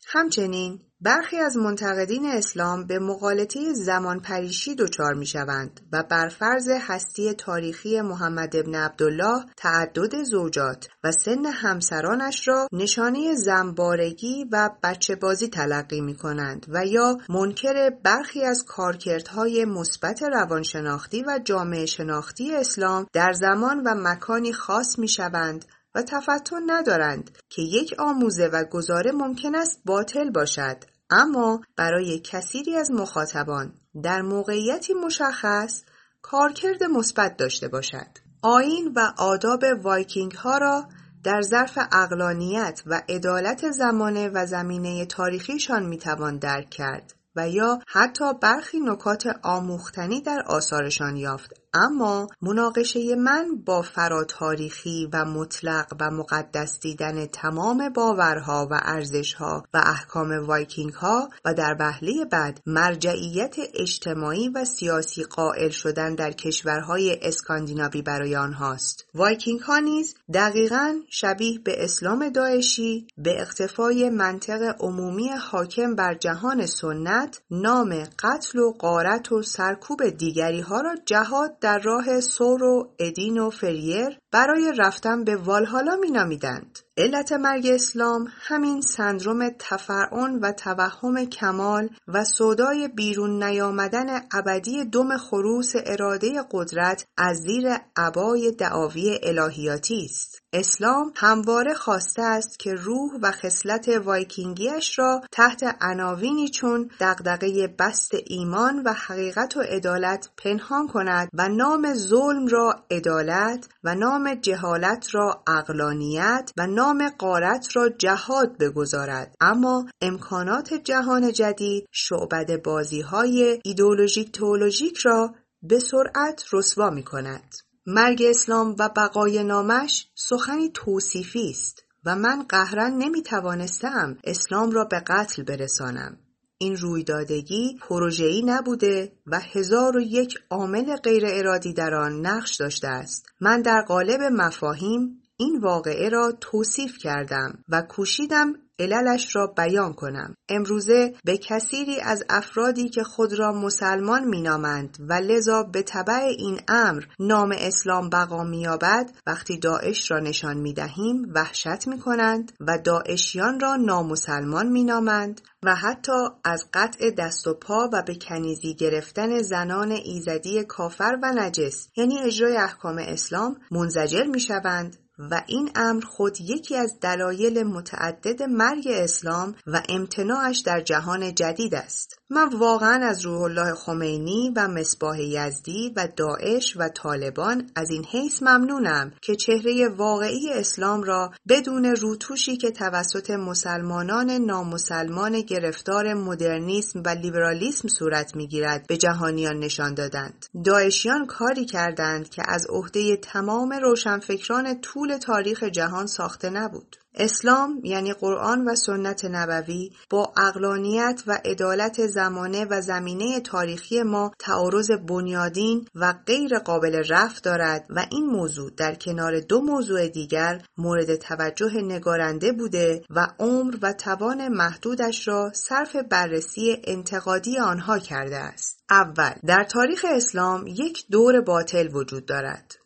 همچنین 0.06 0.80
برخی 1.02 1.36
از 1.36 1.56
منتقدین 1.56 2.26
اسلام 2.26 2.86
به 2.86 2.98
مقالطه 2.98 3.72
زمان 3.72 4.20
پریشی 4.20 4.74
دچار 4.74 5.14
می 5.14 5.26
شوند 5.26 5.80
و 5.92 6.02
بر 6.10 6.28
فرض 6.28 6.68
هستی 6.68 7.34
تاریخی 7.34 8.00
محمد 8.00 8.56
ابن 8.56 8.74
عبدالله 8.74 9.44
تعدد 9.56 10.22
زوجات 10.22 10.88
و 11.04 11.12
سن 11.12 11.46
همسرانش 11.46 12.48
را 12.48 12.68
نشانه 12.72 13.34
زنبارگی 13.34 14.44
و 14.52 14.70
بچه 14.82 15.16
بازی 15.16 15.48
تلقی 15.48 16.00
می 16.00 16.16
کنند 16.16 16.66
و 16.68 16.86
یا 16.86 17.18
منکر 17.28 17.90
برخی 18.04 18.42
از 18.42 18.64
کارکردهای 18.64 19.64
مثبت 19.64 20.22
روانشناختی 20.22 21.22
و 21.22 21.40
جامعه 21.44 21.86
شناختی 21.86 22.54
اسلام 22.54 23.06
در 23.12 23.32
زمان 23.32 23.80
و 23.80 23.94
مکانی 23.94 24.52
خاص 24.52 24.98
می 24.98 25.08
شوند 25.08 25.64
و 25.94 26.02
تفطن 26.02 26.70
ندارند 26.70 27.30
که 27.48 27.62
یک 27.62 27.94
آموزه 27.98 28.46
و 28.46 28.64
گزاره 28.64 29.12
ممکن 29.12 29.54
است 29.54 29.80
باطل 29.84 30.30
باشد. 30.30 30.84
اما 31.10 31.60
برای 31.76 32.20
کثیری 32.24 32.76
از 32.76 32.90
مخاطبان 32.90 33.74
در 34.02 34.22
موقعیتی 34.22 34.94
مشخص 34.94 35.82
کارکرد 36.22 36.84
مثبت 36.84 37.36
داشته 37.36 37.68
باشد. 37.68 38.18
آیین 38.42 38.92
و 38.96 39.12
آداب 39.18 39.64
وایکینگ 39.82 40.32
ها 40.32 40.58
را 40.58 40.88
در 41.24 41.40
ظرف 41.42 41.78
عقلانیت 41.92 42.82
و 42.86 43.02
عدالت 43.08 43.70
زمانه 43.70 44.28
و 44.28 44.46
زمینه 44.46 45.06
تاریخیشان 45.06 45.86
می‌توان 45.86 46.38
درک 46.38 46.70
کرد 46.70 47.14
و 47.36 47.48
یا 47.48 47.78
حتی 47.86 48.24
برخی 48.42 48.80
نکات 48.80 49.26
آموختنی 49.42 50.20
در 50.20 50.42
آثارشان 50.46 51.16
یافت. 51.16 51.59
اما 51.74 52.26
مناقشه 52.42 53.14
من 53.14 53.56
با 53.66 53.82
فراتاریخی 53.82 55.08
و 55.12 55.24
مطلق 55.24 55.86
و 56.00 56.10
مقدس 56.10 56.80
دیدن 56.80 57.26
تمام 57.26 57.88
باورها 57.88 58.68
و 58.70 58.80
ارزشها 58.82 59.64
و 59.74 59.82
احکام 59.86 60.46
وایکینگ 60.46 60.92
ها 60.92 61.28
و 61.44 61.54
در 61.54 61.76
وهله 61.80 62.24
بعد 62.24 62.60
مرجعیت 62.66 63.56
اجتماعی 63.74 64.48
و 64.48 64.64
سیاسی 64.64 65.22
قائل 65.22 65.68
شدن 65.68 66.14
در 66.14 66.32
کشورهای 66.32 67.18
اسکاندیناوی 67.22 68.02
برای 68.02 68.36
آنهاست. 68.36 69.04
وایکینگ 69.14 69.60
ها 69.60 69.78
نیز 69.78 70.14
دقیقا 70.34 70.94
شبیه 71.08 71.58
به 71.58 71.84
اسلام 71.84 72.28
داعشی 72.28 73.06
به 73.18 73.40
اقتفای 73.40 74.10
منطق 74.10 74.76
عمومی 74.80 75.28
حاکم 75.28 75.94
بر 75.94 76.14
جهان 76.14 76.66
سنت 76.66 77.40
نام 77.50 78.04
قتل 78.18 78.58
و 78.58 78.72
غارت 78.72 79.32
و 79.32 79.42
سرکوب 79.42 80.08
دیگری 80.08 80.60
ها 80.60 80.80
را 80.80 80.94
جهاد 81.06 81.59
در 81.60 81.78
راه 81.78 82.20
ثور 82.20 82.62
و 82.62 82.94
اودین 82.98 83.38
و 83.38 83.50
فریر 83.50 84.18
برای 84.32 84.72
رفتن 84.78 85.24
به 85.24 85.36
والهالا 85.36 85.96
مینامیدند. 85.96 86.78
علت 86.96 87.32
مرگ 87.32 87.66
اسلام 87.66 88.26
همین 88.40 88.80
سندرم 88.80 89.48
تفرعن 89.58 90.38
و 90.42 90.52
توهم 90.52 91.24
کمال 91.24 91.88
و 92.08 92.24
صدای 92.24 92.88
بیرون 92.88 93.42
نیامدن 93.42 94.06
ابدی 94.32 94.84
دم 94.84 95.16
خروس 95.16 95.72
اراده 95.86 96.44
قدرت 96.50 97.04
از 97.18 97.36
زیر 97.36 97.76
عبای 97.96 98.52
دعاوی 98.52 99.18
الهیاتی 99.22 100.04
است. 100.04 100.40
اسلام 100.52 101.12
همواره 101.16 101.74
خواسته 101.74 102.22
است 102.22 102.58
که 102.58 102.74
روح 102.74 103.10
و 103.22 103.30
خصلت 103.30 103.88
وایکینگیش 103.88 104.98
را 104.98 105.20
تحت 105.32 105.76
عناوینی 105.80 106.48
چون 106.48 106.90
دغدغه 107.00 107.74
بست 107.78 108.10
ایمان 108.26 108.82
و 108.82 108.92
حقیقت 108.92 109.56
و 109.56 109.60
عدالت 109.60 110.28
پنهان 110.36 110.88
کند 110.88 111.28
و 111.34 111.48
نام 111.48 111.94
ظلم 111.94 112.46
را 112.46 112.84
عدالت 112.90 113.68
و 113.84 113.94
نام 113.94 114.19
جهالت 114.28 115.14
را 115.14 115.42
اقلانیت 115.46 116.50
و 116.56 116.66
نام 116.66 117.08
قارت 117.08 117.76
را 117.76 117.88
جهاد 117.88 118.58
بگذارد 118.58 119.34
اما 119.40 119.86
امکانات 120.00 120.74
جهان 120.74 121.32
جدید 121.32 121.86
شعبد 121.90 122.62
بازی 122.62 123.00
های 123.00 123.60
ایدولوژیک 123.64 124.32
تئولوژیک 124.32 124.98
را 124.98 125.34
به 125.62 125.78
سرعت 125.78 126.44
رسوا 126.52 126.90
می 126.90 127.02
کند. 127.02 127.54
مرگ 127.86 128.22
اسلام 128.22 128.76
و 128.78 128.88
بقای 128.88 129.44
نامش 129.44 130.08
سخنی 130.14 130.70
توصیفی 130.74 131.50
است 131.50 131.84
و 132.04 132.16
من 132.16 132.42
قهرن 132.48 132.92
نمی 132.98 133.22
توانستم 133.22 134.18
اسلام 134.24 134.70
را 134.70 134.84
به 134.84 135.00
قتل 135.00 135.42
برسانم. 135.42 136.18
این 136.62 136.76
رویدادگی 136.76 137.78
پروژه‌ای 137.80 138.42
نبوده 138.42 139.12
و 139.26 139.40
هزار 139.40 139.96
و 139.96 140.00
یک 140.00 140.38
عامل 140.50 140.96
غیر 140.96 141.22
ارادی 141.26 141.72
در 141.72 141.94
آن 141.94 142.26
نقش 142.26 142.56
داشته 142.56 142.88
است. 142.88 143.26
من 143.40 143.62
در 143.62 143.82
قالب 143.88 144.20
مفاهیم 144.20 145.22
این 145.36 145.60
واقعه 145.60 146.08
را 146.08 146.32
توصیف 146.40 146.98
کردم 146.98 147.64
و 147.68 147.82
کوشیدم 147.82 148.52
عللش 148.80 149.36
را 149.36 149.46
بیان 149.46 149.92
کنم. 149.92 150.34
امروزه 150.48 151.14
به 151.24 151.38
کثیری 151.38 152.00
از 152.00 152.24
افرادی 152.28 152.88
که 152.88 153.02
خود 153.02 153.38
را 153.38 153.52
مسلمان 153.52 154.24
مینامند 154.24 154.96
و 155.08 155.12
لذا 155.12 155.62
به 155.62 155.82
طبع 155.82 156.24
این 156.38 156.60
امر 156.68 157.04
نام 157.18 157.54
اسلام 157.58 158.10
بقا 158.10 158.44
مییابد 158.44 159.10
وقتی 159.26 159.58
داعش 159.58 160.10
را 160.10 160.18
نشان 160.18 160.56
می‌دهیم 160.56 161.32
وحشت 161.34 161.88
می‌کنند 161.88 162.52
و 162.60 162.78
داعشیان 162.78 163.60
را 163.60 163.76
نامسلمان 163.76 164.68
مینامند 164.68 165.40
و 165.62 165.74
حتی 165.74 166.12
از 166.44 166.64
قطع 166.74 167.10
دست 167.10 167.46
و 167.46 167.54
پا 167.54 167.90
و 167.92 168.02
به 168.02 168.14
کنیزی 168.14 168.74
گرفتن 168.74 169.42
زنان 169.42 169.90
ایزدی 169.90 170.64
کافر 170.64 171.18
و 171.22 171.32
نجس 171.32 171.88
یعنی 171.96 172.18
اجرای 172.18 172.56
احکام 172.56 172.98
اسلام 172.98 173.56
منزجر 173.70 174.24
می‌شوند. 174.24 174.96
و 175.30 175.42
این 175.46 175.70
امر 175.74 176.04
خود 176.04 176.40
یکی 176.40 176.76
از 176.76 177.00
دلایل 177.00 177.62
متعدد 177.62 178.42
مرگ 178.42 178.88
اسلام 178.90 179.54
و 179.66 179.82
امتناعش 179.88 180.58
در 180.58 180.80
جهان 180.80 181.34
جدید 181.34 181.74
است. 181.74 182.20
من 182.30 182.48
واقعا 182.48 183.06
از 183.06 183.24
روح 183.24 183.42
الله 183.42 183.74
خمینی 183.74 184.52
و 184.56 184.68
مصباح 184.68 185.20
یزدی 185.20 185.92
و 185.96 186.08
داعش 186.16 186.76
و 186.76 186.88
طالبان 186.88 187.70
از 187.76 187.90
این 187.90 188.04
حیث 188.04 188.42
ممنونم 188.42 189.12
که 189.22 189.36
چهره 189.36 189.88
واقعی 189.88 190.52
اسلام 190.52 191.02
را 191.02 191.30
بدون 191.48 191.84
روتوشی 191.84 192.56
که 192.56 192.70
توسط 192.70 193.30
مسلمانان 193.30 194.30
نامسلمان 194.30 195.40
گرفتار 195.40 196.14
مدرنیسم 196.14 197.02
و 197.06 197.08
لیبرالیسم 197.08 197.88
صورت 197.88 198.36
می‌گیرد 198.36 198.86
به 198.86 198.96
جهانیان 198.96 199.58
نشان 199.58 199.94
دادند. 199.94 200.46
داعشیان 200.64 201.26
کاری 201.26 201.64
کردند 201.64 202.28
که 202.28 202.42
از 202.48 202.66
عهده 202.70 203.16
تمام 203.16 203.72
روشنفکران 203.72 204.80
طول 204.80 205.09
تاریخ 205.18 205.64
جهان 205.64 206.06
ساخته 206.06 206.50
نبود. 206.50 206.96
اسلام 207.14 207.80
یعنی 207.84 208.12
قرآن 208.12 208.68
و 208.68 208.74
سنت 208.74 209.24
نبوی 209.24 209.90
با 210.10 210.32
اقلانیت 210.36 211.22
و 211.26 211.38
عدالت 211.44 212.06
زمانه 212.06 212.66
و 212.70 212.80
زمینه 212.80 213.40
تاریخی 213.40 214.02
ما 214.02 214.30
تعارض 214.38 214.90
بنیادین 214.90 215.88
و 215.94 216.14
غیر 216.26 216.58
قابل 216.58 217.02
رفت 217.08 217.44
دارد 217.44 217.86
و 217.90 218.06
این 218.10 218.26
موضوع 218.26 218.70
در 218.76 218.94
کنار 218.94 219.40
دو 219.40 219.60
موضوع 219.60 220.08
دیگر 220.08 220.62
مورد 220.78 221.16
توجه 221.16 221.72
نگارنده 221.82 222.52
بوده 222.52 223.02
و 223.10 223.26
عمر 223.38 223.76
و 223.82 223.92
توان 223.92 224.48
محدودش 224.48 225.28
را 225.28 225.50
صرف 225.54 225.96
بررسی 225.96 226.76
انتقادی 226.84 227.58
آنها 227.58 227.98
کرده 227.98 228.36
است. 228.36 228.84
اول 228.90 229.32
در 229.46 229.64
تاریخ 229.64 230.06
اسلام 230.08 230.66
یک 230.66 231.04
دور 231.10 231.40
باطل 231.40 231.88
وجود 231.94 232.26
دارد. 232.26 232.79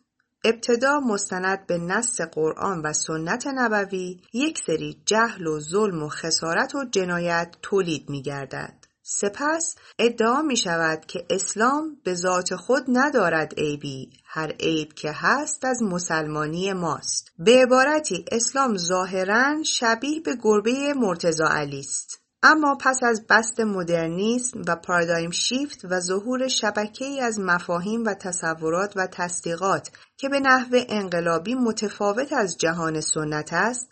ابتدا 0.47 0.99
مستند 0.99 1.67
به 1.67 1.77
نص 1.77 2.21
قرآن 2.21 2.81
و 2.81 2.93
سنت 2.93 3.47
نبوی 3.47 4.21
یک 4.33 4.59
سری 4.67 5.01
جهل 5.05 5.47
و 5.47 5.59
ظلم 5.59 6.03
و 6.03 6.09
خسارت 6.09 6.75
و 6.75 6.85
جنایت 6.91 7.55
تولید 7.61 8.09
می 8.09 8.21
گردد. 8.21 8.85
سپس 9.07 9.75
ادعا 9.99 10.41
می 10.41 10.57
شود 10.57 11.05
که 11.05 11.25
اسلام 11.29 11.97
به 12.03 12.13
ذات 12.13 12.55
خود 12.55 12.83
ندارد 12.87 13.53
عیبی 13.57 14.09
هر 14.25 14.51
عیب 14.59 14.93
که 14.93 15.11
هست 15.11 15.65
از 15.65 15.83
مسلمانی 15.83 16.73
ماست 16.73 17.31
به 17.39 17.61
عبارتی 17.63 18.25
اسلام 18.31 18.77
ظاهرا 18.77 19.63
شبیه 19.63 20.21
به 20.21 20.35
گربه 20.41 20.93
مرتزا 20.93 21.47
علی 21.47 21.79
است 21.79 22.24
اما 22.47 22.77
پس 22.79 22.99
از 23.03 23.25
بست 23.29 23.59
مدرنیسم 23.59 24.61
و 24.67 24.75
پارادایم 24.75 25.31
شیفت 25.31 25.85
و 25.89 25.99
ظهور 25.99 26.47
ای 27.01 27.19
از 27.21 27.39
مفاهیم 27.39 28.05
و 28.05 28.13
تصورات 28.13 28.93
و 28.95 29.07
تصدیقات 29.07 29.91
که 30.17 30.29
به 30.29 30.39
نحو 30.39 30.83
انقلابی 30.89 31.55
متفاوت 31.55 32.33
از 32.33 32.57
جهان 32.57 33.01
سنت 33.01 33.53
است 33.53 33.87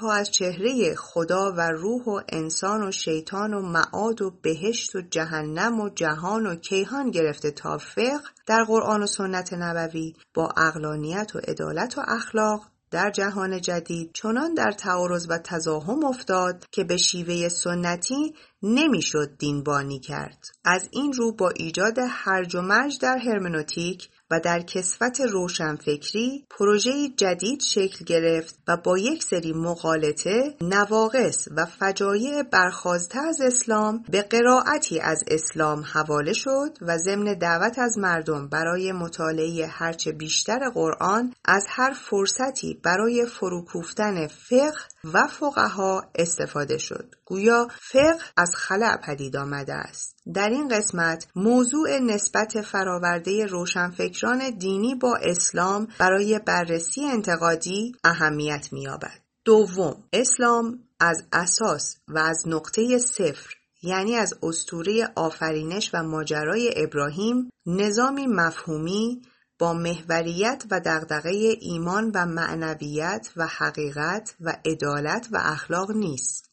ها 0.00 0.12
از 0.12 0.30
چهره 0.30 0.94
خدا 0.94 1.52
و 1.52 1.60
روح 1.60 2.04
و 2.04 2.20
انسان 2.28 2.88
و 2.88 2.92
شیطان 2.92 3.54
و 3.54 3.60
معاد 3.60 4.22
و 4.22 4.30
بهشت 4.42 4.96
و 4.96 5.00
جهنم 5.00 5.80
و 5.80 5.88
جهان 5.88 6.46
و 6.46 6.56
کیهان 6.56 7.10
گرفته 7.10 7.50
تا 7.50 7.78
فقه 7.78 8.20
در 8.46 8.64
قرآن 8.64 9.02
و 9.02 9.06
سنت 9.06 9.52
نبوی 9.52 10.12
با 10.34 10.48
اقلانیت 10.56 11.36
و 11.36 11.38
عدالت 11.38 11.98
و 11.98 12.02
اخلاق 12.08 12.73
در 12.94 13.10
جهان 13.10 13.60
جدید 13.60 14.10
چنان 14.12 14.54
در 14.54 14.72
تعارض 14.72 15.26
و 15.30 15.38
تزاهم 15.38 16.04
افتاد 16.04 16.66
که 16.70 16.84
به 16.84 16.96
شیوه 16.96 17.48
سنتی 17.48 18.34
نمی‌شد 18.62 19.36
دینبانی 19.38 20.00
کرد. 20.00 20.44
از 20.64 20.88
این 20.92 21.12
رو 21.12 21.32
با 21.32 21.48
ایجاد 21.48 21.98
هرج 22.08 22.54
و 22.54 22.60
مرج 22.60 22.98
در 23.00 23.18
هرمنوتیک 23.18 24.08
و 24.30 24.40
در 24.40 24.60
کسفت 24.60 25.20
روشنفکری 25.20 26.46
پروژه 26.50 27.08
جدید 27.16 27.60
شکل 27.60 28.04
گرفت 28.04 28.58
و 28.68 28.76
با 28.76 28.98
یک 28.98 29.22
سری 29.22 29.52
مقالطه 29.52 30.54
نواقص 30.60 31.48
و 31.56 31.66
فجایع 31.66 32.42
برخواسته 32.42 33.18
از 33.18 33.40
اسلام 33.40 34.04
به 34.08 34.22
قرائتی 34.22 35.00
از 35.00 35.24
اسلام 35.28 35.84
حواله 35.92 36.32
شد 36.32 36.78
و 36.80 36.98
ضمن 36.98 37.34
دعوت 37.34 37.78
از 37.78 37.98
مردم 37.98 38.48
برای 38.48 38.92
مطالعه 38.92 39.66
هرچه 39.66 40.12
بیشتر 40.12 40.70
قرآن 40.74 41.34
از 41.44 41.66
هر 41.68 41.92
فرصتی 41.92 42.80
برای 42.82 43.26
فروکوفتن 43.26 44.26
فقه 44.26 44.93
و 45.14 45.26
فقها 45.26 46.02
استفاده 46.14 46.78
شد. 46.78 47.14
گویا 47.24 47.68
فقه 47.80 48.18
از 48.36 48.54
خلع 48.56 48.96
پدید 48.96 49.36
آمده 49.36 49.74
است. 49.74 50.16
در 50.34 50.48
این 50.48 50.68
قسمت 50.68 51.26
موضوع 51.36 51.98
نسبت 51.98 52.60
فراورده 52.60 53.46
روشنفکران 53.46 54.50
دینی 54.50 54.94
با 54.94 55.16
اسلام 55.22 55.88
برای 55.98 56.40
بررسی 56.46 57.04
انتقادی 57.04 57.92
اهمیت 58.04 58.68
می‌یابد. 58.72 59.20
دوم 59.44 60.04
اسلام 60.12 60.78
از 61.00 61.24
اساس 61.32 61.96
و 62.08 62.18
از 62.18 62.42
نقطه 62.46 62.98
صفر 62.98 63.54
یعنی 63.82 64.16
از 64.16 64.34
اسطوره 64.42 65.08
آفرینش 65.16 65.90
و 65.94 66.02
ماجرای 66.02 66.74
ابراهیم 66.76 67.50
نظامی 67.66 68.26
مفهومی 68.26 69.22
محوریت 69.72 70.64
و 70.70 70.80
دغدغه 70.84 71.56
ایمان 71.60 72.10
و 72.14 72.26
معنویت 72.26 73.30
و 73.36 73.46
حقیقت 73.46 74.34
و 74.40 74.56
عدالت 74.64 75.28
و 75.32 75.38
اخلاق 75.42 75.90
نیست 75.90 76.50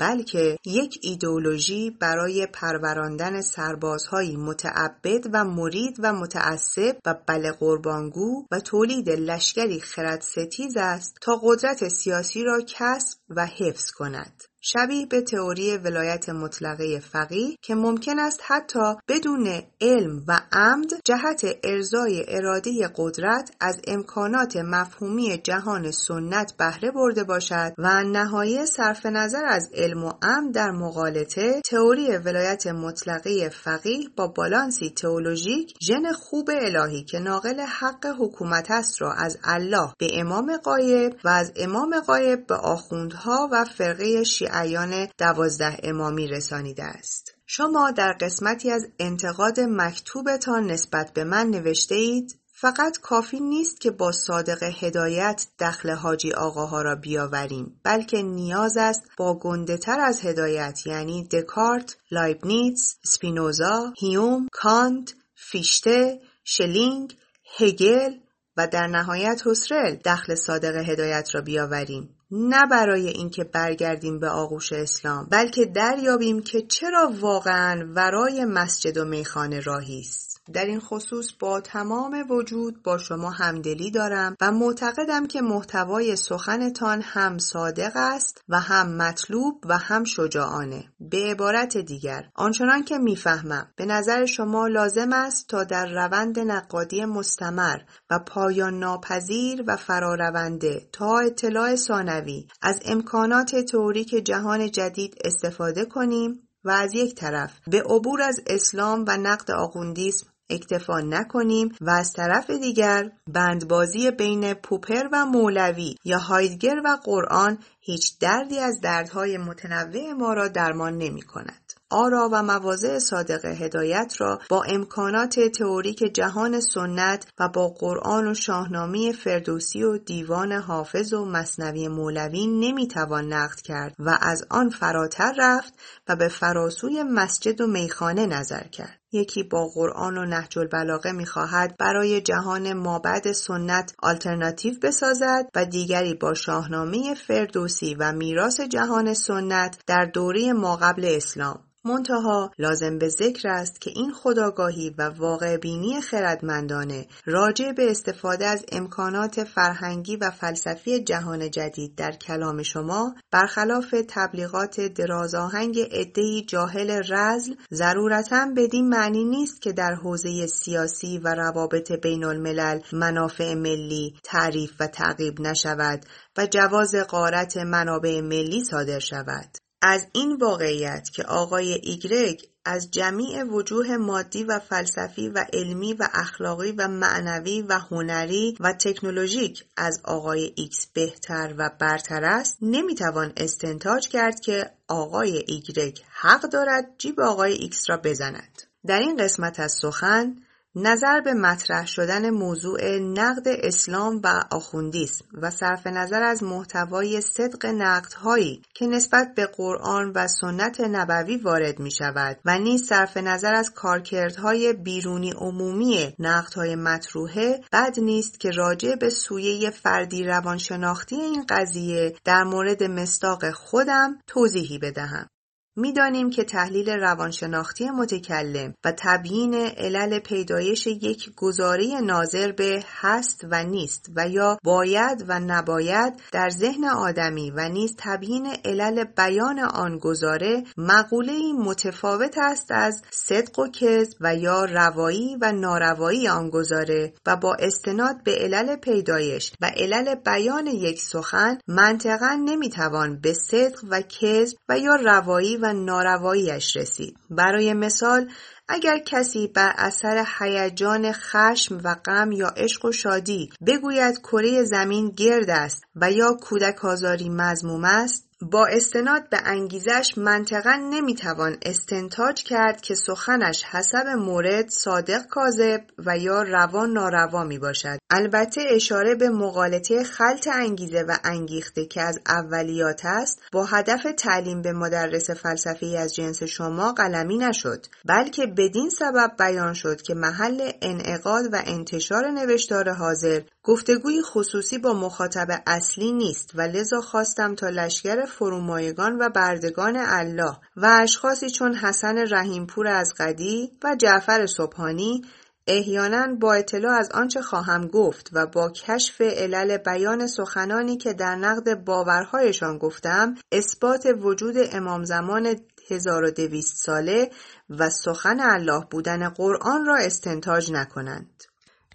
بلکه 0.00 0.56
یک 0.66 0.98
ایدئولوژی 1.02 1.90
برای 1.90 2.46
پروراندن 2.46 3.40
سربازهایی 3.40 4.36
متعبد 4.36 5.26
و 5.32 5.44
مرید 5.44 5.96
و 5.98 6.12
متعصب 6.12 6.96
و 7.06 7.14
بله 7.26 7.52
قربانگو 7.52 8.46
و 8.50 8.60
تولید 8.60 9.10
لشکری 9.10 9.80
خردستیز 9.80 10.76
است 10.76 11.16
تا 11.22 11.40
قدرت 11.42 11.88
سیاسی 11.88 12.44
را 12.44 12.60
کسب 12.66 13.18
و 13.28 13.46
حفظ 13.46 13.90
کند. 13.90 14.42
شبیه 14.62 15.06
به 15.06 15.20
تئوری 15.20 15.76
ولایت 15.76 16.28
مطلقه 16.28 16.98
فقیه 16.98 17.56
که 17.62 17.74
ممکن 17.74 18.18
است 18.18 18.40
حتی 18.46 18.94
بدون 19.08 19.62
علم 19.80 20.24
و 20.28 20.40
عمد 20.52 20.90
جهت 21.04 21.56
ارزای 21.64 22.24
اراده 22.28 22.90
قدرت 22.96 23.50
از 23.60 23.80
امکانات 23.86 24.56
مفهومی 24.56 25.38
جهان 25.38 25.90
سنت 25.90 26.54
بهره 26.58 26.90
برده 26.90 27.24
باشد 27.24 27.72
و 27.78 28.02
نهایتا 28.04 28.66
صرف 28.66 29.06
نظر 29.06 29.44
از 29.44 29.70
علم 29.74 30.04
و 30.04 30.12
عمد 30.22 30.54
در 30.54 30.70
مغالطه 30.70 31.60
تئوری 31.60 32.16
ولایت 32.16 32.66
مطلقه 32.66 33.48
فقیه 33.48 34.08
با 34.16 34.26
بالانسی 34.26 34.90
تئولوژیک 34.90 35.74
ژن 35.82 36.12
خوب 36.12 36.50
الهی 36.52 37.04
که 37.04 37.18
ناقل 37.18 37.60
حق 37.60 38.06
حکومت 38.18 38.70
است 38.70 39.02
را 39.02 39.12
از 39.12 39.38
الله 39.44 39.92
به 39.98 40.06
امام 40.12 40.56
غایب 40.56 41.16
و 41.24 41.28
از 41.28 41.52
امام 41.56 42.00
غایب 42.00 42.46
به 42.46 42.54
آخوندها 42.54 43.48
و 43.52 43.64
فرقه 43.64 44.24
شیعیان 44.24 45.08
دوازده 45.18 45.76
امامی 45.82 46.28
رسانیده 46.28 46.84
است. 46.84 47.34
شما 47.46 47.90
در 47.90 48.12
قسمتی 48.20 48.70
از 48.70 48.86
انتقاد 48.98 49.60
مکتوبتان 49.60 50.66
نسبت 50.66 51.12
به 51.12 51.24
من 51.24 51.46
نوشته 51.46 51.94
اید 51.94 52.40
فقط 52.60 52.98
کافی 52.98 53.40
نیست 53.40 53.80
که 53.80 53.90
با 53.90 54.12
صادق 54.12 54.62
هدایت 54.62 55.46
دخل 55.58 55.90
حاجی 55.90 56.32
آقاها 56.32 56.82
را 56.82 56.94
بیاوریم 56.94 57.80
بلکه 57.84 58.22
نیاز 58.22 58.76
است 58.76 59.02
با 59.16 59.38
گنده 59.38 59.76
تر 59.76 60.00
از 60.00 60.20
هدایت 60.24 60.86
یعنی 60.86 61.28
دکارت، 61.28 61.96
لایبنیتس، 62.10 62.96
سپینوزا، 63.04 63.92
هیوم، 64.00 64.48
کانت، 64.52 65.14
فیشته، 65.34 66.20
شلینگ، 66.44 67.16
هگل 67.58 68.12
و 68.56 68.66
در 68.66 68.86
نهایت 68.86 69.42
حسرل 69.46 69.96
دخل 70.04 70.34
صادق 70.34 70.76
هدایت 70.76 71.34
را 71.34 71.40
بیاوریم 71.40 72.16
نه 72.32 72.66
برای 72.66 73.08
اینکه 73.08 73.44
برگردیم 73.44 74.18
به 74.18 74.28
آغوش 74.28 74.72
اسلام 74.72 75.26
بلکه 75.30 75.64
دریابیم 75.64 76.42
که 76.42 76.62
چرا 76.62 77.12
واقعا 77.20 77.92
ورای 77.94 78.44
مسجد 78.44 78.96
و 78.96 79.04
میخانه 79.04 79.60
راهی 79.60 80.00
است. 80.00 80.29
در 80.52 80.64
این 80.64 80.80
خصوص 80.80 81.32
با 81.38 81.60
تمام 81.60 82.26
وجود 82.30 82.82
با 82.82 82.98
شما 82.98 83.30
همدلی 83.30 83.90
دارم 83.90 84.36
و 84.40 84.52
معتقدم 84.52 85.26
که 85.26 85.40
محتوای 85.40 86.16
سخنتان 86.16 87.02
هم 87.02 87.38
صادق 87.38 87.92
است 87.94 88.44
و 88.48 88.60
هم 88.60 88.96
مطلوب 88.96 89.64
و 89.64 89.78
هم 89.78 90.04
شجاعانه. 90.04 90.84
به 91.00 91.16
عبارت 91.30 91.76
دیگر 91.76 92.28
آنچنان 92.34 92.84
که 92.84 92.98
می‌فهمم 92.98 93.68
به 93.76 93.86
نظر 93.86 94.26
شما 94.26 94.66
لازم 94.66 95.12
است 95.12 95.48
تا 95.48 95.64
در 95.64 95.86
روند 95.86 96.38
نقادی 96.38 97.04
مستمر 97.04 97.78
و 98.10 98.18
پایان 98.18 98.78
ناپذیر 98.78 99.64
و 99.66 99.76
فرارونده 99.76 100.88
تا 100.92 101.18
اطلاع 101.18 101.76
ثانوی 101.76 102.46
از 102.62 102.80
امکانات 102.84 103.56
تئوریک 103.56 104.08
جهان 104.08 104.70
جدید 104.70 105.14
استفاده 105.24 105.84
کنیم 105.84 106.48
و 106.64 106.70
از 106.70 106.94
یک 106.94 107.14
طرف 107.14 107.52
به 107.66 107.82
عبور 107.82 108.22
از 108.22 108.40
اسلام 108.46 109.04
و 109.08 109.16
نقد 109.16 109.50
آقوندیسم 109.50 110.26
اکتفا 110.50 111.00
نکنیم 111.00 111.74
و 111.80 111.90
از 111.90 112.12
طرف 112.12 112.50
دیگر 112.50 113.10
بندبازی 113.26 114.10
بین 114.10 114.54
پوپر 114.54 115.08
و 115.12 115.26
مولوی 115.26 115.94
یا 116.04 116.18
هایدگر 116.18 116.80
و 116.84 116.98
قرآن 117.04 117.58
هیچ 117.80 118.18
دردی 118.18 118.58
از 118.58 118.80
دردهای 118.80 119.38
متنوع 119.38 120.12
ما 120.12 120.32
را 120.32 120.48
درمان 120.48 120.98
نمی 120.98 121.22
کند. 121.22 121.72
آرا 121.90 122.28
و 122.32 122.42
مواضع 122.42 122.98
صادق 122.98 123.44
هدایت 123.44 124.14
را 124.18 124.40
با 124.48 124.62
امکانات 124.62 125.40
تئوریک 125.40 125.98
جهان 125.98 126.60
سنت 126.60 127.26
و 127.38 127.48
با 127.48 127.68
قرآن 127.68 128.26
و 128.28 128.34
شاهنامه 128.34 129.12
فردوسی 129.12 129.82
و 129.82 129.98
دیوان 129.98 130.52
حافظ 130.52 131.12
و 131.12 131.24
مصنوی 131.24 131.88
مولوی 131.88 132.46
نمی‌توان 132.46 133.32
نقد 133.32 133.60
کرد 133.60 133.94
و 133.98 134.18
از 134.20 134.44
آن 134.50 134.70
فراتر 134.70 135.34
رفت 135.38 135.74
و 136.08 136.16
به 136.16 136.28
فراسوی 136.28 137.02
مسجد 137.02 137.60
و 137.60 137.66
میخانه 137.66 138.26
نظر 138.26 138.62
کرد. 138.62 139.00
یکی 139.12 139.42
با 139.42 139.66
قرآن 139.74 140.18
و 140.18 140.24
نهج 140.24 140.58
البلاغه 140.58 141.12
می‌خواهد 141.12 141.76
برای 141.78 142.20
جهان 142.20 142.72
مابعد 142.72 143.32
سنت 143.32 143.94
آلترناتیو 144.02 144.74
بسازد 144.82 145.50
و 145.54 145.64
دیگری 145.64 146.14
با 146.14 146.34
شاهنامه 146.34 147.14
فردوسی 147.14 147.94
و 147.94 148.12
میراث 148.12 148.60
جهان 148.60 149.14
سنت 149.14 149.78
در 149.86 150.04
دوره 150.04 150.52
ماقبل 150.52 151.04
اسلام. 151.16 151.60
منتها 151.84 152.50
لازم 152.58 152.98
به 152.98 153.08
ذکر 153.08 153.48
است 153.48 153.80
که 153.80 153.90
این 153.94 154.12
خداگاهی 154.12 154.94
و 154.98 155.02
واقع 155.02 155.56
بینی 155.56 156.00
خردمندانه 156.00 157.06
راجع 157.26 157.72
به 157.72 157.90
استفاده 157.90 158.46
از 158.46 158.64
امکانات 158.72 159.44
فرهنگی 159.44 160.16
و 160.16 160.30
فلسفی 160.30 161.00
جهان 161.00 161.50
جدید 161.50 161.94
در 161.94 162.12
کلام 162.12 162.62
شما 162.62 163.14
برخلاف 163.30 163.94
تبلیغات 164.08 164.80
درازاهنگ 164.80 165.78
عدهای 165.80 166.42
جاهل 166.42 167.02
رزل 167.08 167.54
ضرورتا 167.72 168.46
بدین 168.56 168.88
معنی 169.00 169.24
نیست 169.24 169.62
که 169.62 169.72
در 169.72 169.94
حوزه 169.94 170.46
سیاسی 170.46 171.18
و 171.18 171.34
روابط 171.34 171.92
بین 171.92 172.24
الملل 172.24 172.80
منافع 172.92 173.54
ملی 173.54 174.14
تعریف 174.24 174.72
و 174.80 174.86
تعقیب 174.86 175.40
نشود 175.40 176.06
و 176.36 176.46
جواز 176.46 176.94
غارت 176.94 177.56
منابع 177.56 178.20
ملی 178.20 178.64
صادر 178.64 178.98
شود. 178.98 179.58
از 179.82 180.06
این 180.12 180.36
واقعیت 180.36 181.10
که 181.12 181.22
آقای 181.22 181.72
ایگرگ 181.72 182.42
از 182.64 182.90
جمیع 182.90 183.42
وجوه 183.42 183.96
مادی 183.96 184.44
و 184.44 184.58
فلسفی 184.58 185.28
و 185.28 185.44
علمی 185.52 185.94
و 185.94 186.08
اخلاقی 186.14 186.72
و 186.72 186.88
معنوی 186.88 187.62
و 187.62 187.78
هنری 187.78 188.56
و 188.60 188.72
تکنولوژیک 188.72 189.64
از 189.76 190.00
آقای 190.04 190.52
ایکس 190.56 190.86
بهتر 190.86 191.54
و 191.58 191.70
برتر 191.80 192.24
است 192.24 192.58
نمی‌توان 192.62 193.32
استنتاج 193.36 194.08
کرد 194.08 194.40
که 194.40 194.70
آقای 194.88 195.44
ایگرگ 195.46 196.00
حق 196.10 196.42
دارد 196.42 196.94
جیب 196.98 197.20
آقای 197.20 197.52
ایکس 197.52 197.90
را 197.90 197.96
بزند 197.96 198.69
در 198.86 198.98
این 198.98 199.16
قسمت 199.16 199.60
از 199.60 199.72
سخن 199.82 200.36
نظر 200.74 201.20
به 201.20 201.34
مطرح 201.34 201.86
شدن 201.86 202.30
موضوع 202.30 202.98
نقد 202.98 203.48
اسلام 203.48 204.20
و 204.24 204.42
آخوندیسم 204.50 205.24
و 205.42 205.50
صرف 205.50 205.86
نظر 205.86 206.22
از 206.22 206.42
محتوای 206.42 207.20
صدق 207.20 207.66
نقدهایی 207.66 208.62
که 208.74 208.86
نسبت 208.86 209.34
به 209.34 209.46
قرآن 209.46 210.12
و 210.14 210.28
سنت 210.28 210.80
نبوی 210.80 211.36
وارد 211.36 211.78
می 211.78 211.90
شود 211.90 212.40
و 212.44 212.58
نیز 212.58 212.88
صرف 212.88 213.16
نظر 213.16 213.54
از 213.54 213.70
کارکردهای 213.70 214.72
بیرونی 214.72 215.30
عمومی 215.30 216.14
نقدهای 216.18 216.76
مطروحه 216.76 217.60
بد 217.72 218.00
نیست 218.00 218.40
که 218.40 218.50
راجع 218.50 218.94
به 218.94 219.10
سویه 219.10 219.70
فردی 219.70 220.24
روانشناختی 220.24 221.16
این 221.16 221.44
قضیه 221.48 222.14
در 222.24 222.42
مورد 222.42 222.82
مستاق 222.82 223.50
خودم 223.50 224.18
توضیحی 224.26 224.78
بدهم. 224.78 225.28
می‌دانیم 225.76 226.30
که 226.30 226.44
تحلیل 226.44 226.90
روانشناختی 226.90 227.90
متکلم 227.90 228.74
و 228.84 228.92
تبیین 228.98 229.54
علل 229.54 230.18
پیدایش 230.18 230.86
یک 230.86 231.30
گزاره 231.36 232.00
ناظر 232.00 232.52
به 232.52 232.84
هست 233.00 233.44
و 233.50 233.64
نیست 233.64 234.06
و 234.16 234.28
یا 234.28 234.58
باید 234.64 235.24
و 235.28 235.40
نباید 235.40 236.12
در 236.32 236.50
ذهن 236.50 236.84
آدمی 236.84 237.50
و 237.50 237.68
نیز 237.68 237.94
تبیین 237.98 238.46
علل 238.64 239.04
بیان 239.04 239.58
آن 239.58 239.98
گزاره 239.98 240.64
مقوله 240.76 241.52
متفاوت 241.52 242.38
است 242.38 242.66
از 242.70 243.02
صدق 243.10 243.58
و 243.58 243.68
کذب 243.68 244.16
و 244.20 244.36
یا 244.36 244.64
روایی 244.64 245.36
و 245.40 245.52
ناروایی 245.52 246.28
آن 246.28 246.50
گزاره 246.50 247.12
و 247.26 247.36
با 247.36 247.54
استناد 247.54 248.22
به 248.24 248.34
علل 248.34 248.76
پیدایش 248.76 249.52
و 249.60 249.70
علل 249.76 250.14
بیان 250.14 250.66
یک 250.66 251.00
سخن 251.00 251.58
منطقا 251.68 252.38
نمی‌توان 252.44 253.20
به 253.20 253.32
صدق 253.32 253.78
و 253.90 254.02
کذب 254.02 254.56
و 254.68 254.78
یا 254.78 254.94
روایی 254.94 255.59
و 255.62 255.72
نارواییش 255.72 256.76
رسید 256.76 257.16
برای 257.30 257.74
مثال 257.74 258.30
اگر 258.68 258.98
کسی 258.98 259.46
بر 259.46 259.74
اثر 259.78 260.24
هیجان 260.38 261.12
خشم 261.12 261.80
و 261.84 261.94
غم 261.94 262.32
یا 262.32 262.48
عشق 262.48 262.84
و 262.84 262.92
شادی 262.92 263.50
بگوید 263.66 264.18
کره 264.18 264.64
زمین 264.64 265.10
گرد 265.10 265.50
است 265.50 265.84
و 265.96 266.12
یا 266.12 266.32
کودک 266.32 266.84
آزاری 266.84 267.28
مزموم 267.28 267.84
است 267.84 268.30
با 268.42 268.66
استناد 268.66 269.28
به 269.28 269.38
انگیزش 269.44 270.14
منطقا 270.16 270.88
نمی‌توان 270.90 271.56
استنتاج 271.62 272.42
کرد 272.42 272.80
که 272.80 272.94
سخنش 272.94 273.64
حسب 273.64 274.06
مورد 274.06 274.68
صادق 274.68 275.26
کاذب 275.26 275.80
و 275.98 276.18
یا 276.18 276.42
روان 276.42 276.92
ناروا 276.92 277.44
می 277.44 277.58
باشد. 277.58 277.99
البته 278.10 278.60
اشاره 278.70 279.14
به 279.14 279.28
مقالطه 279.28 280.04
خلط 280.04 280.48
انگیزه 280.52 281.02
و 281.02 281.16
انگیخته 281.24 281.86
که 281.86 282.02
از 282.02 282.18
اولیات 282.26 283.00
است 283.04 283.42
با 283.52 283.64
هدف 283.64 284.06
تعلیم 284.16 284.62
به 284.62 284.72
مدرس 284.72 285.30
فلسفی 285.30 285.96
از 285.96 286.14
جنس 286.14 286.42
شما 286.42 286.92
قلمی 286.92 287.38
نشد 287.38 287.86
بلکه 288.04 288.46
بدین 288.46 288.90
سبب 288.90 289.32
بیان 289.38 289.74
شد 289.74 290.02
که 290.02 290.14
محل 290.14 290.70
انعقاد 290.82 291.44
و 291.52 291.62
انتشار 291.66 292.30
نوشتار 292.30 292.90
حاضر 292.90 293.40
گفتگوی 293.64 294.22
خصوصی 294.22 294.78
با 294.78 294.92
مخاطب 294.92 295.62
اصلی 295.66 296.12
نیست 296.12 296.50
و 296.54 296.60
لذا 296.60 297.00
خواستم 297.00 297.54
تا 297.54 297.68
لشکر 297.68 298.24
فرومایگان 298.24 299.18
و 299.22 299.28
بردگان 299.28 299.96
الله 299.96 300.56
و 300.76 300.98
اشخاصی 301.02 301.50
چون 301.50 301.74
حسن 301.74 302.18
رحیمپور 302.18 302.88
از 302.88 303.14
قدی 303.18 303.70
و 303.84 303.96
جعفر 303.98 304.46
صبحانی 304.46 305.22
احیانا 305.66 306.34
با 306.34 306.54
اطلاع 306.54 306.98
از 306.98 307.10
آنچه 307.14 307.42
خواهم 307.42 307.86
گفت 307.86 308.30
و 308.32 308.46
با 308.46 308.70
کشف 308.70 309.20
علل 309.20 309.76
بیان 309.76 310.26
سخنانی 310.26 310.96
که 310.96 311.12
در 311.12 311.36
نقد 311.36 311.84
باورهایشان 311.84 312.78
گفتم 312.78 313.34
اثبات 313.52 314.06
وجود 314.20 314.56
امام 314.72 315.04
زمان 315.04 315.56
1200 315.90 316.76
ساله 316.76 317.30
و 317.70 317.90
سخن 317.90 318.40
الله 318.40 318.84
بودن 318.90 319.28
قرآن 319.28 319.86
را 319.86 319.96
استنتاج 319.96 320.72
نکنند. 320.72 321.39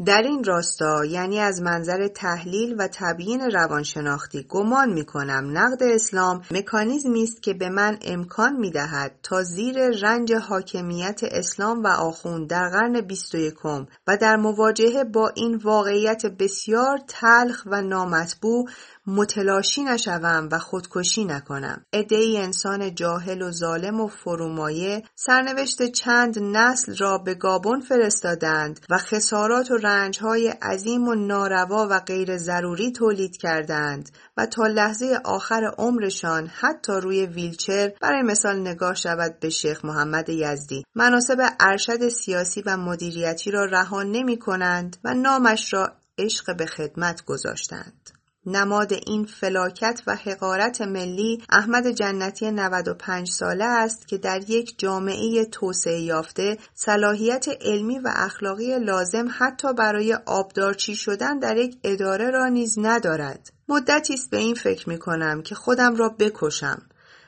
در 0.05 0.21
این 0.21 0.43
راستا 0.43 1.05
یعنی 1.05 1.39
از 1.39 1.61
منظر 1.61 2.07
تحلیل 2.07 2.75
و 2.79 2.87
تبیین 2.93 3.41
روانشناختی 3.41 4.45
گمان 4.49 4.93
می 4.93 5.05
کنم 5.05 5.57
نقد 5.57 5.83
اسلام 5.83 6.41
مکانیزمی 6.51 7.23
است 7.23 7.43
که 7.43 7.53
به 7.53 7.69
من 7.69 7.97
امکان 8.01 8.55
می 8.55 8.71
دهد 8.71 9.15
تا 9.23 9.43
زیر 9.43 9.89
رنج 9.89 10.33
حاکمیت 10.33 11.21
اسلام 11.23 11.83
و 11.83 11.87
آخوند 11.87 12.49
در 12.49 12.69
قرن 12.69 13.01
21 13.01 13.65
و 14.07 14.17
در 14.21 14.35
مواجهه 14.35 15.03
با 15.03 15.31
این 15.35 15.55
واقعیت 15.55 16.25
بسیار 16.25 16.99
تلخ 17.07 17.63
و 17.65 17.81
نامطبوع 17.81 18.69
متلاشی 19.07 19.83
نشوم 19.83 20.49
و 20.51 20.59
خودکشی 20.59 21.25
نکنم 21.25 21.85
ای 21.93 22.37
انسان 22.37 22.95
جاهل 22.95 23.41
و 23.41 23.51
ظالم 23.51 24.01
و 24.01 24.07
فرومایه 24.07 25.03
سرنوشت 25.15 25.91
چند 25.91 26.39
نسل 26.39 26.95
را 26.97 27.17
به 27.17 27.33
گابون 27.33 27.79
فرستادند 27.79 28.79
و 28.89 28.97
خسارات 28.97 29.71
و 29.71 29.77
رنجهای 29.77 30.47
عظیم 30.47 31.07
و 31.07 31.15
ناروا 31.15 31.87
و 31.89 31.99
غیر 31.99 32.37
ضروری 32.37 32.91
تولید 32.91 33.37
کردند 33.37 34.09
و 34.37 34.45
تا 34.45 34.67
لحظه 34.67 35.19
آخر 35.25 35.71
عمرشان 35.77 36.47
حتی 36.47 36.93
روی 36.93 37.25
ویلچر 37.25 37.91
برای 38.01 38.21
مثال 38.21 38.59
نگاه 38.59 38.95
شود 38.95 39.39
به 39.39 39.49
شیخ 39.49 39.85
محمد 39.85 40.29
یزدی 40.29 40.83
مناسب 40.95 41.37
ارشد 41.59 42.09
سیاسی 42.09 42.61
و 42.65 42.77
مدیریتی 42.77 43.51
را 43.51 43.65
رها 43.65 44.03
نمی 44.03 44.39
کنند 44.39 44.97
و 45.03 45.13
نامش 45.13 45.73
را 45.73 45.91
عشق 46.17 46.57
به 46.57 46.65
خدمت 46.65 47.25
گذاشتند. 47.25 48.14
نماد 48.45 48.93
این 48.93 49.25
فلاکت 49.25 50.01
و 50.07 50.15
حقارت 50.15 50.81
ملی 50.81 51.43
احمد 51.49 51.87
جنتی 51.87 52.51
95 52.51 53.29
ساله 53.29 53.65
است 53.65 54.07
که 54.07 54.17
در 54.17 54.49
یک 54.49 54.79
جامعه 54.79 55.45
توسعه 55.45 55.99
یافته 55.99 56.57
صلاحیت 56.73 57.45
علمی 57.61 57.99
و 57.99 58.11
اخلاقی 58.15 58.79
لازم 58.79 59.27
حتی 59.37 59.73
برای 59.73 60.17
آبدارچی 60.25 60.95
شدن 60.95 61.39
در 61.39 61.57
یک 61.57 61.77
اداره 61.83 62.29
را 62.29 62.47
نیز 62.47 62.79
ندارد. 62.79 63.51
مدتی 63.69 64.13
است 64.13 64.29
به 64.29 64.37
این 64.37 64.55
فکر 64.55 64.89
می 64.89 64.99
کنم 64.99 65.41
که 65.41 65.55
خودم 65.55 65.95
را 65.95 66.09
بکشم 66.09 66.81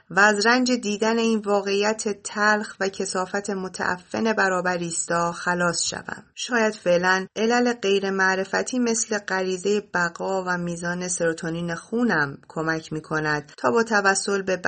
و 0.09 0.19
از 0.19 0.45
رنج 0.45 0.71
دیدن 0.71 1.17
این 1.17 1.39
واقعیت 1.39 2.21
تلخ 2.23 2.75
و 2.79 2.89
کسافت 2.89 3.49
متعفن 3.49 4.33
برابر 4.33 4.77
ایستا 4.77 5.31
خلاص 5.31 5.83
شوم. 5.83 6.23
شاید 6.35 6.73
فعلا 6.73 7.27
علل 7.35 7.73
غیر 7.73 8.09
معرفتی 8.09 8.79
مثل 8.79 9.17
غریزه 9.17 9.81
بقا 9.93 10.43
و 10.43 10.57
میزان 10.57 11.07
سروتونین 11.07 11.75
خونم 11.75 12.37
کمک 12.47 12.93
می 12.93 13.01
کند 13.01 13.51
تا 13.57 13.71
با 13.71 13.83
توسل 13.83 14.41
به 14.41 14.61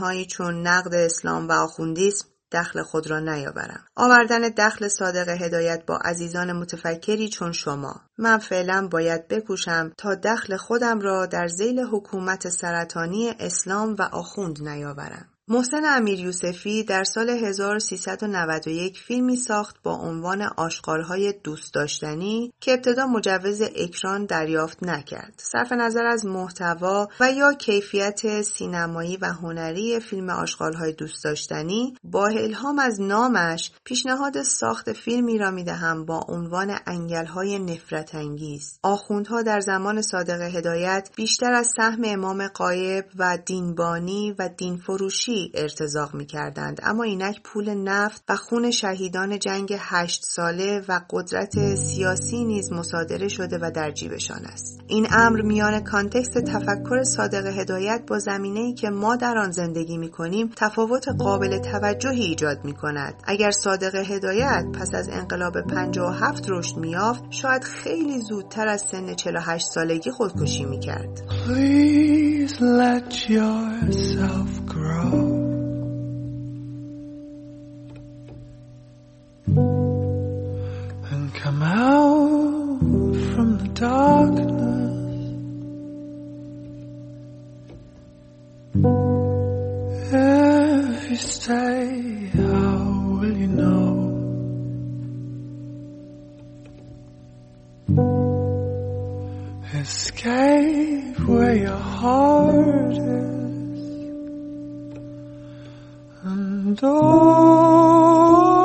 هایی 0.00 0.26
چون 0.26 0.66
نقد 0.66 0.94
اسلام 0.94 1.48
و 1.48 1.52
آخوندیسم 1.52 2.31
دخل 2.52 2.82
خود 2.82 3.10
را 3.10 3.20
نیاورم. 3.20 3.84
آوردن 3.96 4.40
دخل 4.40 4.88
صادق 4.88 5.28
هدایت 5.28 5.86
با 5.86 5.96
عزیزان 6.04 6.52
متفکری 6.52 7.28
چون 7.28 7.52
شما. 7.52 8.00
من 8.18 8.38
فعلا 8.38 8.88
باید 8.90 9.28
بکوشم 9.28 9.92
تا 9.98 10.14
دخل 10.14 10.56
خودم 10.56 11.00
را 11.00 11.26
در 11.26 11.48
زیل 11.48 11.80
حکومت 11.80 12.48
سرطانی 12.48 13.34
اسلام 13.40 13.96
و 13.98 14.02
آخوند 14.02 14.68
نیاورم. 14.68 15.31
محسن 15.52 15.84
امیر 15.84 16.20
یوسفی 16.20 16.82
در 16.84 17.04
سال 17.04 17.30
1391 17.30 18.98
فیلمی 18.98 19.36
ساخت 19.36 19.76
با 19.82 19.94
عنوان 19.94 20.42
آشغالهای 20.42 21.34
دوست 21.44 21.74
داشتنی 21.74 22.52
که 22.60 22.72
ابتدا 22.72 23.06
مجوز 23.06 23.62
اکران 23.76 24.24
دریافت 24.24 24.82
نکرد. 24.82 25.34
صرف 25.36 25.72
نظر 25.72 26.06
از 26.06 26.26
محتوا 26.26 27.08
و 27.20 27.32
یا 27.32 27.52
کیفیت 27.52 28.42
سینمایی 28.42 29.16
و 29.16 29.26
هنری 29.26 30.00
فیلم 30.00 30.30
آشغالهای 30.30 30.92
دوست 30.92 31.24
داشتنی 31.24 31.94
با 32.04 32.26
الهام 32.26 32.78
از 32.78 33.00
نامش 33.00 33.72
پیشنهاد 33.84 34.42
ساخت 34.42 34.92
فیلمی 34.92 35.38
را 35.38 35.50
می‌دهم 35.50 36.04
با 36.04 36.20
عنوان 36.28 36.78
انگلهای 36.86 37.58
نفرت 37.58 38.14
انگیز. 38.14 38.78
آخوندها 38.82 39.42
در 39.42 39.60
زمان 39.60 40.02
صادق 40.02 40.40
هدایت 40.40 41.10
بیشتر 41.16 41.52
از 41.52 41.72
سهم 41.76 42.02
امام 42.04 42.48
قایب 42.48 43.04
و 43.18 43.38
دینبانی 43.46 44.34
و 44.38 44.48
دینفروشی 44.48 45.41
ارتزاق 45.54 46.14
می 46.14 46.26
کردند 46.26 46.80
اما 46.82 47.02
اینک 47.02 47.40
پول 47.44 47.74
نفت 47.74 48.24
و 48.28 48.36
خون 48.36 48.70
شهیدان 48.70 49.38
جنگ 49.38 49.76
هشت 49.78 50.24
ساله 50.24 50.84
و 50.88 51.00
قدرت 51.10 51.74
سیاسی 51.74 52.44
نیز 52.44 52.72
مصادره 52.72 53.28
شده 53.28 53.58
و 53.62 53.70
در 53.74 53.90
جیبشان 53.90 54.44
است. 54.44 54.80
این 54.86 55.06
امر 55.10 55.42
میان 55.42 55.80
کانتکست 55.80 56.38
تفکر 56.38 57.02
صادق 57.02 57.46
هدایت 57.46 58.02
با 58.08 58.18
زمینه 58.18 58.60
ای 58.60 58.74
که 58.74 58.90
ما 58.90 59.16
در 59.16 59.38
آن 59.38 59.50
زندگی 59.50 59.98
می 59.98 60.10
کنیم 60.10 60.50
تفاوت 60.56 61.08
قابل 61.08 61.58
توجهی 61.58 62.22
ایجاد 62.22 62.64
می 62.64 62.74
کند 62.74 63.14
اگر 63.24 63.50
صادق 63.50 63.94
هدایت 63.94 64.64
پس 64.74 64.94
از 64.94 65.08
انقلاب 65.08 65.60
57 65.60 66.44
رشد 66.48 66.76
میافت 66.76 67.22
شاید 67.30 67.64
خیلی 67.64 68.20
زودتر 68.20 68.68
از 68.68 68.80
سن 68.80 69.14
48 69.14 69.66
سالگی 69.66 70.10
خودکشی 70.10 70.64
می 70.64 70.80
کرد 70.80 71.22
Please 71.46 72.60
let 72.60 73.28
yourself 73.28 74.66
grow. 74.66 75.31
Darkness. 83.82 84.94
If 90.12 90.22
how 92.38 92.76
will 93.18 93.36
you 93.42 93.50
know? 93.60 93.88
Escape 99.74 101.18
where 101.28 101.56
your 101.56 101.84
heart 101.98 102.92
is. 102.92 103.80
And 106.22 106.78
all 106.84 108.61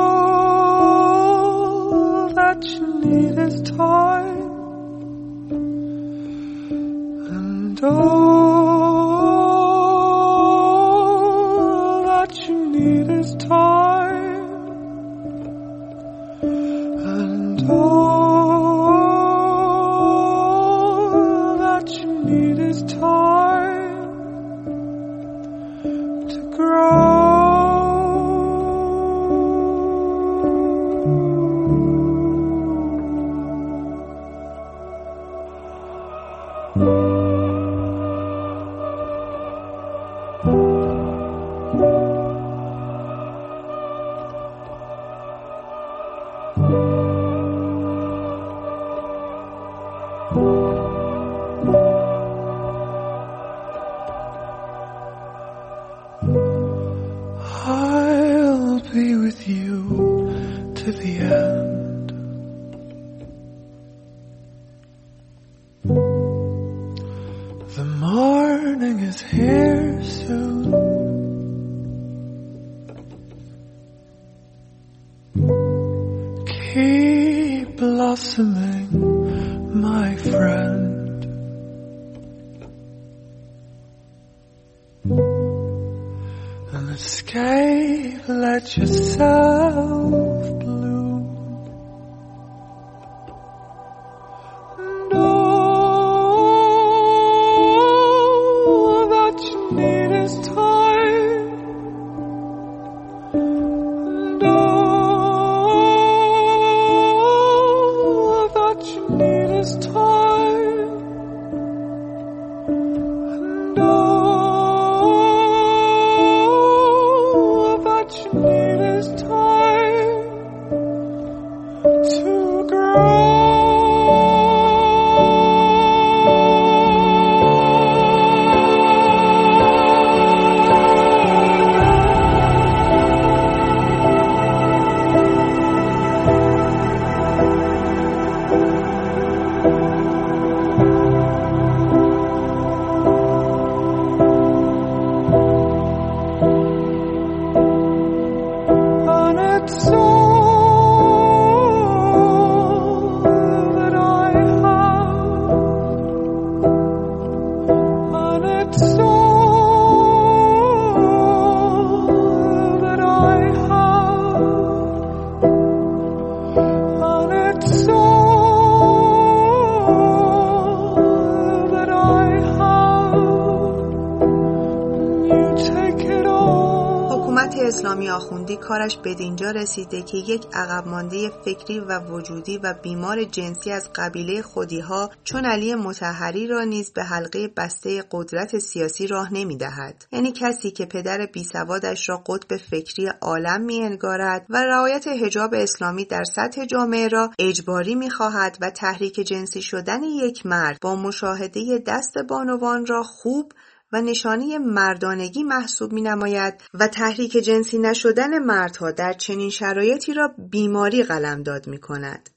کارش 178.88 178.98
بدینجا 179.04 179.50
رسیده 179.50 180.02
که 180.02 180.16
یک 180.16 180.46
عقب 180.52 180.88
مانده 180.88 181.30
فکری 181.44 181.80
و 181.80 181.98
وجودی 181.98 182.58
و 182.58 182.74
بیمار 182.82 183.24
جنسی 183.24 183.72
از 183.72 183.90
قبیله 183.94 184.42
خودیها 184.42 185.10
چون 185.24 185.44
علی 185.44 185.74
متحری 185.74 186.46
را 186.46 186.64
نیز 186.64 186.92
به 186.92 187.04
حلقه 187.04 187.48
بسته 187.48 188.04
قدرت 188.10 188.58
سیاسی 188.58 189.06
راه 189.06 189.34
نمی‌دهد. 189.34 190.04
یعنی 190.12 190.32
کسی 190.32 190.70
که 190.70 190.86
پدر 190.86 191.26
بیسوادش 191.26 192.08
را 192.08 192.16
قطب 192.16 192.56
فکری 192.56 193.08
عالم 193.20 193.60
می 193.60 193.82
انگارد 193.82 194.46
و 194.48 194.64
رعایت 194.64 195.08
حجاب 195.08 195.54
اسلامی 195.54 196.04
در 196.04 196.24
سطح 196.24 196.64
جامعه 196.64 197.08
را 197.08 197.30
اجباری 197.38 197.94
می 197.94 198.10
خواهد 198.10 198.58
و 198.60 198.70
تحریک 198.70 199.14
جنسی 199.14 199.62
شدن 199.62 200.02
یک 200.02 200.46
مرد 200.46 200.78
با 200.80 200.96
مشاهده 200.96 201.82
دست 201.86 202.18
بانوان 202.28 202.86
را 202.86 203.02
خوب 203.02 203.52
و 203.92 204.00
نشانه 204.00 204.58
مردانگی 204.58 205.42
محسوب 205.42 205.92
می 205.92 206.02
نماید 206.02 206.54
و 206.74 206.88
تحریک 206.88 207.32
جنسی 207.32 207.78
نشدن 207.78 208.38
مردها 208.38 208.90
در 208.90 209.12
چنین 209.12 209.50
شرایطی 209.50 210.14
را 210.14 210.34
بیماری 210.50 211.02
قلمداد 211.02 211.66
می 211.66 211.78
کند. 211.80 212.30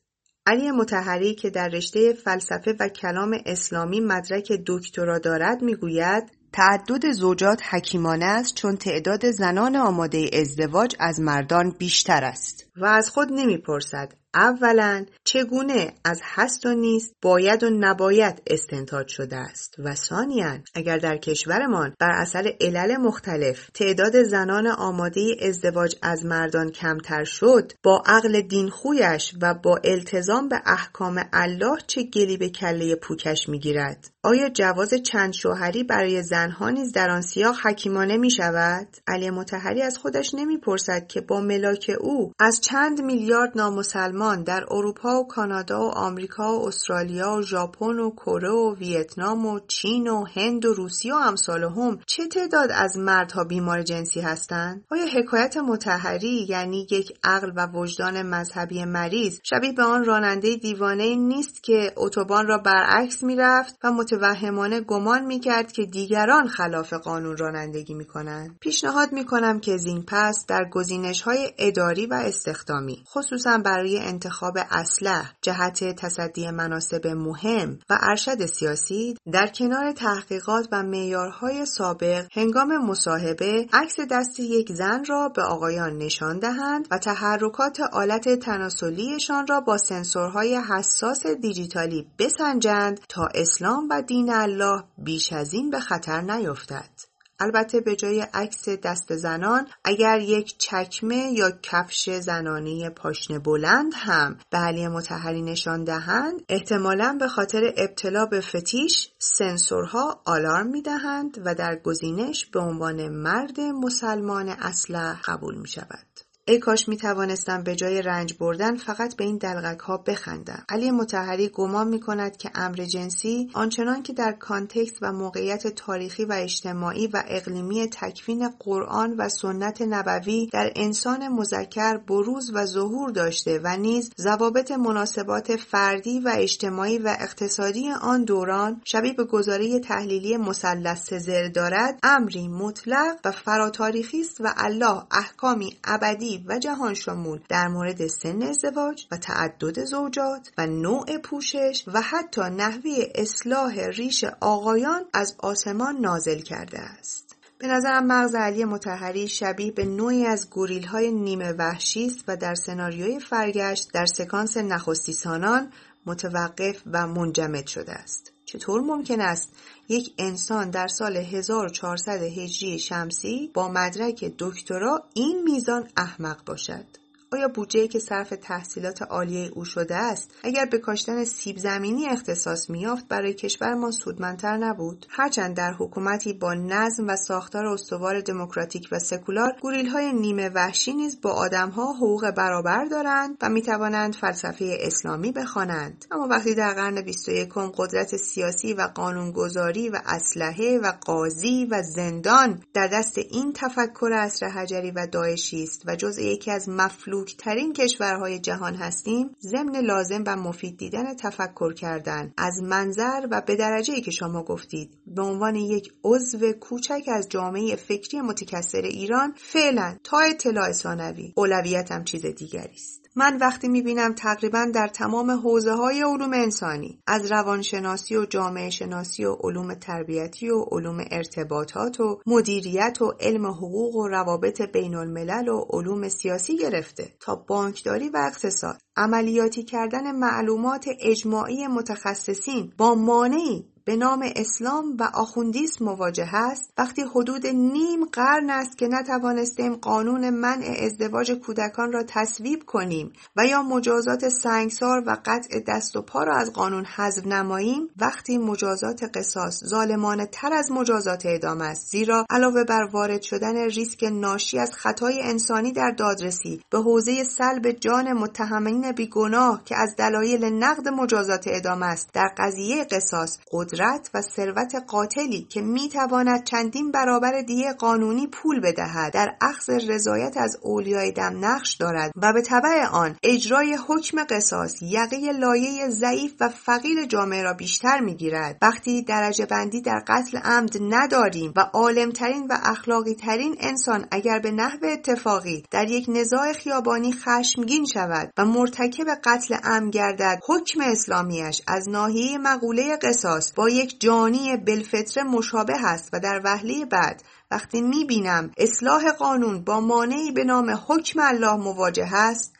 علی 0.45 0.71
متحری 0.71 1.35
که 1.35 1.49
در 1.49 1.67
رشته 1.67 2.13
فلسفه 2.13 2.75
و 2.79 2.87
کلام 2.87 3.37
اسلامی 3.45 3.99
مدرک 3.99 4.51
دکترا 4.67 5.19
دارد 5.19 5.61
می‌گوید 5.61 6.31
تعدد 6.53 7.11
زوجات 7.11 7.61
حکیمانه 7.69 8.25
است 8.25 8.55
چون 8.55 8.75
تعداد 8.75 9.31
زنان 9.31 9.75
آماده 9.75 10.29
ازدواج 10.33 10.95
از 10.99 11.19
مردان 11.19 11.75
بیشتر 11.79 12.23
است 12.23 12.65
و 12.75 12.85
از 12.85 13.09
خود 13.09 13.27
نمی‌پرسد 13.31 14.13
اولا 14.35 15.05
چگونه 15.23 15.93
از 16.05 16.21
هست 16.23 16.65
و 16.65 16.73
نیست 16.73 17.15
باید 17.21 17.63
و 17.63 17.69
نباید 17.69 18.41
استنتاج 18.47 19.07
شده 19.07 19.35
است 19.35 19.75
و 19.79 19.95
ثانیا 19.95 20.57
اگر 20.73 20.97
در 20.97 21.17
کشورمان 21.17 21.93
بر 21.99 22.11
اثر 22.11 22.53
علل 22.61 22.97
مختلف 22.97 23.69
تعداد 23.73 24.23
زنان 24.23 24.67
آماده 24.67 25.21
ازدواج 25.41 25.95
از 26.01 26.25
مردان 26.25 26.71
کمتر 26.71 27.23
شد 27.23 27.71
با 27.83 28.03
عقل 28.05 28.41
دینخویش 28.41 29.33
و 29.41 29.53
با 29.53 29.79
التزام 29.83 30.49
به 30.49 30.61
احکام 30.65 31.23
الله 31.33 31.77
چه 31.87 32.03
گلی 32.03 32.37
به 32.37 32.49
کله 32.49 32.95
پوکش 32.95 33.49
می‌گیرد؟ 33.49 34.11
آیا 34.23 34.49
جواز 34.49 34.93
چند 34.93 35.33
شوهری 35.33 35.83
برای 35.83 36.23
زنها 36.23 36.69
نیز 36.69 36.91
در 36.91 37.09
آن 37.09 37.21
سیاق 37.21 37.55
حکیمانه 37.63 38.17
می 38.17 38.31
شود؟ 38.31 38.87
علی 39.07 39.29
متحری 39.29 39.81
از 39.81 39.97
خودش 39.97 40.33
نمی‌پرسد 40.33 41.07
که 41.07 41.21
با 41.21 41.41
ملاک 41.41 41.91
او 42.01 42.33
از 42.39 42.61
چند 42.61 43.01
میلیارد 43.01 43.51
نامسلمان 43.55 44.43
در 44.43 44.65
اروپا 44.71 45.19
و 45.19 45.27
کانادا 45.27 45.81
و 45.81 45.91
آمریکا 45.91 46.59
و 46.59 46.67
استرالیا 46.67 47.33
و 47.33 47.41
ژاپن 47.41 47.99
و 47.99 48.09
کره 48.09 48.49
و 48.49 48.75
ویتنام 48.75 49.45
و 49.45 49.59
چین 49.67 50.07
و 50.07 50.25
هند 50.25 50.65
و 50.65 50.73
روسیه 50.73 51.13
و 51.13 51.17
امثال 51.17 51.63
هم 51.63 51.99
چه 52.07 52.27
تعداد 52.27 52.69
از 52.71 52.97
مردها 52.97 53.43
بیمار 53.43 53.81
جنسی 53.81 54.19
هستند؟ 54.19 54.85
آیا 54.91 55.05
حکایت 55.05 55.57
متحری 55.57 56.45
یعنی 56.49 56.87
یک 56.91 57.19
عقل 57.23 57.51
و 57.55 57.67
وجدان 57.67 58.21
مذهبی 58.21 58.85
مریض 58.85 59.39
شبیه 59.43 59.73
به 59.73 59.83
آن 59.83 60.05
راننده 60.05 60.55
دیوانه 60.55 61.15
نیست 61.15 61.63
که 61.63 61.93
اتوبان 61.97 62.47
را 62.47 62.57
برعکس 62.57 63.23
می‌رفت 63.23 63.79
و 63.83 63.91
متوهمانه 64.11 64.81
گمان 64.81 65.25
می‌کرد 65.25 65.71
که 65.71 65.85
دیگران 65.85 66.47
خلاف 66.47 66.93
قانون 66.93 67.37
رانندگی 67.37 67.93
می‌کنند. 67.93 68.57
پیشنهاد 68.59 69.11
می‌کنم 69.11 69.59
که 69.59 69.77
زین 69.77 70.03
پس 70.07 70.45
در 70.47 70.69
گزینش 70.71 71.21
های 71.21 71.53
اداری 71.57 72.05
و 72.05 72.13
استخدامی 72.13 73.03
خصوصا 73.07 73.57
برای 73.57 73.99
انتخاب 73.99 74.57
اسلح 74.71 75.33
جهت 75.41 75.83
تصدی 75.83 76.51
مناسب 76.51 77.07
مهم 77.07 77.79
و 77.89 77.97
ارشد 78.01 78.45
سیاسی 78.45 79.17
در 79.31 79.47
کنار 79.47 79.91
تحقیقات 79.91 80.67
و 80.71 80.83
معیارهای 80.83 81.65
سابق 81.65 82.25
هنگام 82.31 82.77
مصاحبه 82.77 83.67
عکس 83.73 83.99
دست 84.11 84.39
یک 84.39 84.71
زن 84.71 85.05
را 85.05 85.29
به 85.29 85.43
آقایان 85.43 85.97
نشان 85.97 86.39
دهند 86.39 86.87
و 86.91 86.97
تحرکات 86.97 87.79
آلت 87.79 88.39
تناسلیشان 88.39 89.47
را 89.47 89.61
با 89.61 89.77
سنسورهای 89.77 90.55
حساس 90.55 91.27
دیجیتالی 91.27 92.07
بسنجند 92.19 92.99
تا 93.09 93.29
اسلام 93.35 93.87
و 93.89 94.00
دین 94.01 94.33
الله 94.33 94.83
بیش 94.97 95.33
از 95.33 95.53
این 95.53 95.69
به 95.69 95.79
خطر 95.79 96.21
نیفتد. 96.21 97.11
البته 97.41 97.81
به 97.81 97.95
جای 97.95 98.21
عکس 98.33 98.69
دست 98.69 99.15
زنان 99.15 99.67
اگر 99.83 100.19
یک 100.19 100.57
چکمه 100.57 101.31
یا 101.33 101.51
کفش 101.63 102.09
زنانه 102.09 102.89
پاشنه 102.89 103.39
بلند 103.39 103.93
هم 103.95 104.37
به 104.49 104.57
علی 104.57 104.87
مطهری 104.87 105.41
نشان 105.41 105.83
دهند 105.83 106.41
احتمالا 106.49 107.17
به 107.19 107.27
خاطر 107.27 107.73
ابتلا 107.77 108.25
به 108.25 108.41
فتیش 108.41 109.09
سنسورها 109.19 110.21
آلارم 110.25 110.67
می 110.67 110.81
دهند 110.81 111.41
و 111.45 111.55
در 111.55 111.75
گزینش 111.75 112.45
به 112.45 112.59
عنوان 112.59 113.09
مرد 113.09 113.59
مسلمان 113.59 114.49
اصلح 114.49 115.21
قبول 115.21 115.57
می 115.57 115.67
شود. 115.67 116.10
ای 116.47 116.59
کاش 116.59 116.89
می 116.89 116.97
توانستم 116.97 117.63
به 117.63 117.75
جای 117.75 118.01
رنج 118.01 118.33
بردن 118.39 118.75
فقط 118.75 119.15
به 119.15 119.23
این 119.23 119.37
دلقک 119.37 119.79
ها 119.79 119.97
بخندم. 119.97 120.63
علی 120.69 120.91
مطهری 120.91 121.49
گمان 121.49 121.87
می 121.87 121.99
کند 121.99 122.37
که 122.37 122.51
امر 122.55 122.75
جنسی 122.75 123.49
آنچنان 123.53 124.03
که 124.03 124.13
در 124.13 124.31
context 124.31 124.97
و 125.01 125.11
موقعیت 125.11 125.67
تاریخی 125.67 126.25
و 126.25 126.33
اجتماعی 126.33 127.07
و 127.07 127.23
اقلیمی 127.27 127.87
تکوین 127.87 128.49
قرآن 128.59 129.15
و 129.17 129.29
سنت 129.29 129.81
نبوی 129.81 130.47
در 130.53 130.71
انسان 130.75 131.27
مذکر 131.27 131.97
بروز 131.97 132.51
و 132.53 132.65
ظهور 132.65 133.09
داشته 133.09 133.59
و 133.63 133.77
نیز 133.77 134.11
ضوابط 134.17 134.71
مناسبات 134.71 135.55
فردی 135.55 136.19
و 136.19 136.31
اجتماعی 136.35 136.97
و 136.97 137.15
اقتصادی 137.19 137.91
آن 138.01 138.23
دوران 138.23 138.81
شبیه 138.85 139.13
به 139.13 139.23
گزاره 139.23 139.79
تحلیلی 139.79 140.37
مثلث 140.37 141.09
سزر 141.09 141.47
دارد 141.47 141.99
امری 142.03 142.47
مطلق 142.47 143.19
و 143.25 143.31
فراتاریخی 143.31 144.21
است 144.21 144.41
و 144.41 144.53
الله 144.57 145.03
احکامی 145.11 145.77
ابدی 145.83 146.30
و 146.47 146.59
جهان 146.59 146.93
شمول 146.93 147.39
در 147.49 147.67
مورد 147.67 148.07
سن 148.07 148.41
ازدواج 148.41 149.07
و 149.11 149.17
تعدد 149.17 149.85
زوجات 149.85 150.51
و 150.57 150.67
نوع 150.67 151.17
پوشش 151.17 151.83
و 151.87 152.01
حتی 152.01 152.41
نحوه 152.41 152.91
اصلاح 153.15 153.79
ریش 153.79 154.23
آقایان 154.41 155.05
از 155.13 155.35
آسمان 155.39 155.97
نازل 155.97 156.39
کرده 156.39 156.79
است. 156.79 157.35
به 157.61 157.67
نظرم 157.67 158.07
مغز 158.07 158.35
علی 158.35 158.65
متحری 158.65 159.27
شبیه 159.27 159.71
به 159.71 159.85
نوعی 159.85 160.25
از 160.25 160.49
گوریل 160.49 160.83
های 160.83 161.11
نیمه 161.11 161.51
وحشی 161.51 162.05
است 162.05 162.23
و 162.27 162.37
در 162.37 162.55
سناریوی 162.55 163.19
فرگشت 163.19 163.91
در 163.93 164.05
سکانس 164.05 164.57
نخستیسانان 164.57 165.71
متوقف 166.05 166.81
و 166.91 167.07
منجمد 167.07 167.67
شده 167.67 167.91
است. 167.91 168.31
چطور 168.45 168.81
ممکن 168.81 169.21
است 169.21 169.49
یک 169.89 170.13
انسان 170.17 170.69
در 170.69 170.87
سال 170.87 171.17
1400 171.17 172.21
هجری 172.21 172.79
شمسی 172.79 173.51
با 173.53 173.67
مدرک 173.67 174.33
دکترا 174.39 175.03
این 175.13 175.43
میزان 175.43 175.89
احمق 175.97 176.45
باشد؟ 176.45 177.00
آیا 177.33 177.47
بودجه 177.47 177.87
که 177.87 177.99
صرف 177.99 178.33
تحصیلات 178.41 179.01
عالیه 179.01 179.51
او 179.53 179.65
شده 179.65 179.95
است 179.95 180.31
اگر 180.43 180.65
به 180.65 180.77
کاشتن 180.77 181.23
سیب 181.23 181.57
زمینی 181.57 182.07
اختصاص 182.07 182.69
میافت 182.69 183.07
برای 183.07 183.33
کشورمان 183.33 183.91
سودمندتر 183.91 184.57
نبود؟ 184.57 185.05
هرچند 185.09 185.55
در 185.55 185.73
حکومتی 185.73 186.33
با 186.33 186.53
نظم 186.53 187.07
و 187.07 187.15
ساختار 187.15 187.65
استوار 187.65 188.21
دموکراتیک 188.21 188.87
و 188.91 188.99
سکولار 188.99 189.53
های 189.93 190.13
نیمه 190.13 190.49
وحشی 190.49 190.93
نیز 190.93 191.21
با 191.21 191.31
آدمها 191.31 191.93
حقوق 191.93 192.31
برابر 192.31 192.85
دارند 192.85 193.37
و 193.41 193.49
می‌توانند 193.49 194.15
فلسفه 194.15 194.77
اسلامی 194.79 195.31
بخوانند. 195.31 196.05
اما 196.11 196.27
وقتی 196.27 196.55
در 196.55 196.73
قرن 196.73 197.01
21 197.01 197.49
قدرت 197.77 198.15
سیاسی 198.15 198.73
و 198.73 198.81
قانونگذاری 198.81 199.89
و 199.89 199.99
اسلحه 200.05 200.79
و 200.83 200.91
قاضی 201.05 201.65
و 201.65 201.81
زندان 201.81 202.63
در 202.73 202.87
دست 202.87 203.17
این 203.17 203.53
تفکر 203.53 204.09
اصر 204.13 204.45
حجری 204.45 204.91
و 204.91 205.07
داعشی 205.07 205.63
است 205.63 205.83
و 205.85 205.95
جزء 205.95 206.21
یکی 206.21 206.51
از 206.51 206.69
مفلوک 206.69 207.20
ترین 207.25 207.73
کشورهای 207.73 208.39
جهان 208.39 208.75
هستیم 208.75 209.35
ضمن 209.41 209.79
لازم 209.79 210.23
و 210.27 210.35
مفید 210.35 210.77
دیدن 210.77 211.13
تفکر 211.13 211.73
کردن. 211.73 212.33
از 212.37 212.61
منظر 212.63 213.27
و 213.31 213.41
به 213.41 213.55
درجه 213.55 214.01
که 214.01 214.11
شما 214.11 214.43
گفتید 214.43 214.89
به 215.07 215.21
عنوان 215.21 215.55
یک 215.55 215.93
عضو 216.03 216.51
کوچک 216.51 217.03
از 217.07 217.29
جامعه 217.29 217.75
فکری 217.75 218.21
متکثر 218.21 218.81
ایران 218.81 219.33
فعلا 219.37 219.97
تا 220.03 220.19
اطلاع 220.19 220.71
ثانوی 220.71 221.33
اولویتم 221.35 222.03
چیز 222.03 222.25
دیگری 222.25 222.73
است. 222.73 223.01
من 223.15 223.37
وقتی 223.37 223.67
می‌بینم 223.67 224.13
تقریبا 224.13 224.71
در 224.73 224.87
تمام 224.87 225.31
حوزه 225.31 225.71
های 225.71 226.01
علوم 226.01 226.33
انسانی 226.33 226.99
از 227.07 227.31
روانشناسی 227.31 228.15
و 228.15 228.25
جامعه 228.25 228.69
شناسی 228.69 229.25
و 229.25 229.33
علوم 229.33 229.73
تربیتی 229.73 230.49
و 230.49 230.61
علوم 230.61 231.05
ارتباطات 231.11 231.99
و 231.99 232.19
مدیریت 232.25 233.01
و 233.01 233.13
علم 233.19 233.45
حقوق 233.45 233.95
و 233.95 234.07
روابط 234.07 234.61
بین 234.61 234.95
الملل 234.95 235.47
و 235.47 235.65
علوم 235.69 236.09
سیاسی 236.09 236.57
گرفته 236.57 237.10
تا 237.19 237.35
بانکداری 237.35 238.09
و 238.09 238.17
اقتصاد. 238.17 238.81
عملیاتی 238.95 239.63
کردن 239.63 240.11
معلومات 240.11 240.85
اجماعی 240.99 241.67
متخصصین 241.67 242.73
با 242.77 242.95
مانعی 242.95 243.70
به 243.85 243.95
نام 243.95 244.31
اسلام 244.35 244.97
و 244.99 245.03
آخوندیسم 245.13 245.85
مواجه 245.85 246.35
است 246.35 246.73
وقتی 246.77 247.01
حدود 247.01 247.47
نیم 247.47 248.05
قرن 248.05 248.49
است 248.49 248.77
که 248.77 248.87
نتوانستیم 248.87 249.75
قانون 249.75 250.29
منع 250.29 250.75
ازدواج 250.79 251.31
کودکان 251.31 251.91
را 251.91 252.03
تصویب 252.03 252.63
کنیم 252.65 253.13
و 253.35 253.45
یا 253.45 253.63
مجازات 253.63 254.29
سنگسار 254.29 255.03
و 255.07 255.17
قطع 255.25 255.59
دست 255.67 255.95
و 255.95 256.01
پا 256.01 256.23
را 256.23 256.35
از 256.35 256.53
قانون 256.53 256.85
حذف 256.85 257.27
نماییم 257.27 257.89
وقتی 257.97 258.37
مجازات 258.37 259.03
قصاص 259.17 259.63
ظالمانه 259.65 260.25
تر 260.25 260.53
از 260.53 260.71
مجازات 260.71 261.25
اعدام 261.25 261.61
است. 261.61 261.91
زیرا 261.91 262.25
علاوه 262.29 262.63
بر 262.63 262.83
وارد 262.91 263.21
شدن 263.21 263.55
ریسک 263.55 264.03
ناشی 264.03 264.59
از 264.59 264.71
خطای 264.73 265.21
انسانی 265.21 265.71
در 265.71 265.91
دادرسی 265.91 266.61
به 266.69 266.77
حوزه 266.77 267.23
سلب 267.23 267.71
جان 267.71 268.13
متهمین 268.13 268.91
بیگناه 268.91 269.63
که 269.65 269.75
از 269.77 269.95
دلایل 269.95 270.45
نقد 270.45 270.87
مجازات 270.87 271.47
اعدام 271.47 271.83
است 271.83 272.09
در 272.13 272.31
قضیه 272.37 272.83
قصاص 272.83 273.37
قدرت 273.71 274.09
و 274.13 274.21
ثروت 274.21 274.75
قاتلی 274.87 275.41
که 275.41 275.61
می‌تواند 275.61 276.43
چندین 276.43 276.91
برابر 276.91 277.41
دیه 277.41 277.73
قانونی 277.73 278.27
پول 278.27 278.59
بدهد 278.59 279.13
در 279.13 279.35
اخذ 279.41 279.69
رضایت 279.69 280.37
از 280.37 280.57
اولیای 280.61 281.11
دم 281.11 281.45
نقش 281.45 281.75
دارد 281.75 282.11
و 282.15 282.33
به 282.33 282.41
طبع 282.41 282.85
آن 282.85 283.15
اجرای 283.23 283.77
حکم 283.87 284.23
قصاص 284.23 284.81
یقه 284.81 285.31
لایه 285.31 285.89
ضعیف 285.89 286.33
و 286.39 286.49
فقیر 286.49 287.05
جامعه 287.05 287.43
را 287.43 287.53
بیشتر 287.53 287.99
می‌گیرد. 287.99 288.57
وقتی 288.61 289.01
درجه 289.01 289.45
بندی 289.45 289.81
در 289.81 290.03
قتل 290.07 290.37
عمد 290.37 290.77
نداریم 290.81 291.53
و 291.55 291.59
عالمترین 291.59 292.47
و 292.49 292.57
اخلاقی 292.63 293.15
ترین 293.15 293.55
انسان 293.59 294.07
اگر 294.11 294.39
به 294.39 294.51
نحو 294.51 294.79
اتفاقی 294.83 295.63
در 295.71 295.89
یک 295.89 296.05
نزاع 296.09 296.53
خیابانی 296.53 297.13
خشمگین 297.13 297.85
شود 297.85 298.33
و 298.37 298.45
مرتکب 298.45 299.07
قتل 299.23 299.55
عمد 299.63 299.93
گردد 299.93 300.39
حکم 300.47 300.81
اسلامیش 300.81 301.61
از 301.67 301.89
ناحیه 301.89 302.37
مقوله 302.37 302.97
قصاص 302.97 303.53
با 303.61 303.69
یک 303.69 304.01
جانی 304.01 304.57
بلفطره 304.57 305.23
مشابه 305.23 305.85
است 305.85 306.09
و 306.13 306.19
در 306.19 306.41
وهله 306.43 306.85
بعد 306.85 307.23
وقتی 307.51 307.81
می‌بینم 307.81 308.51
اصلاح 308.57 309.11
قانون 309.11 309.63
با 309.63 309.79
مانعی 309.79 310.31
به 310.31 310.43
نام 310.43 310.69
حکم 310.87 311.19
الله 311.19 311.55
مواجه 311.55 312.13
است 312.13 312.53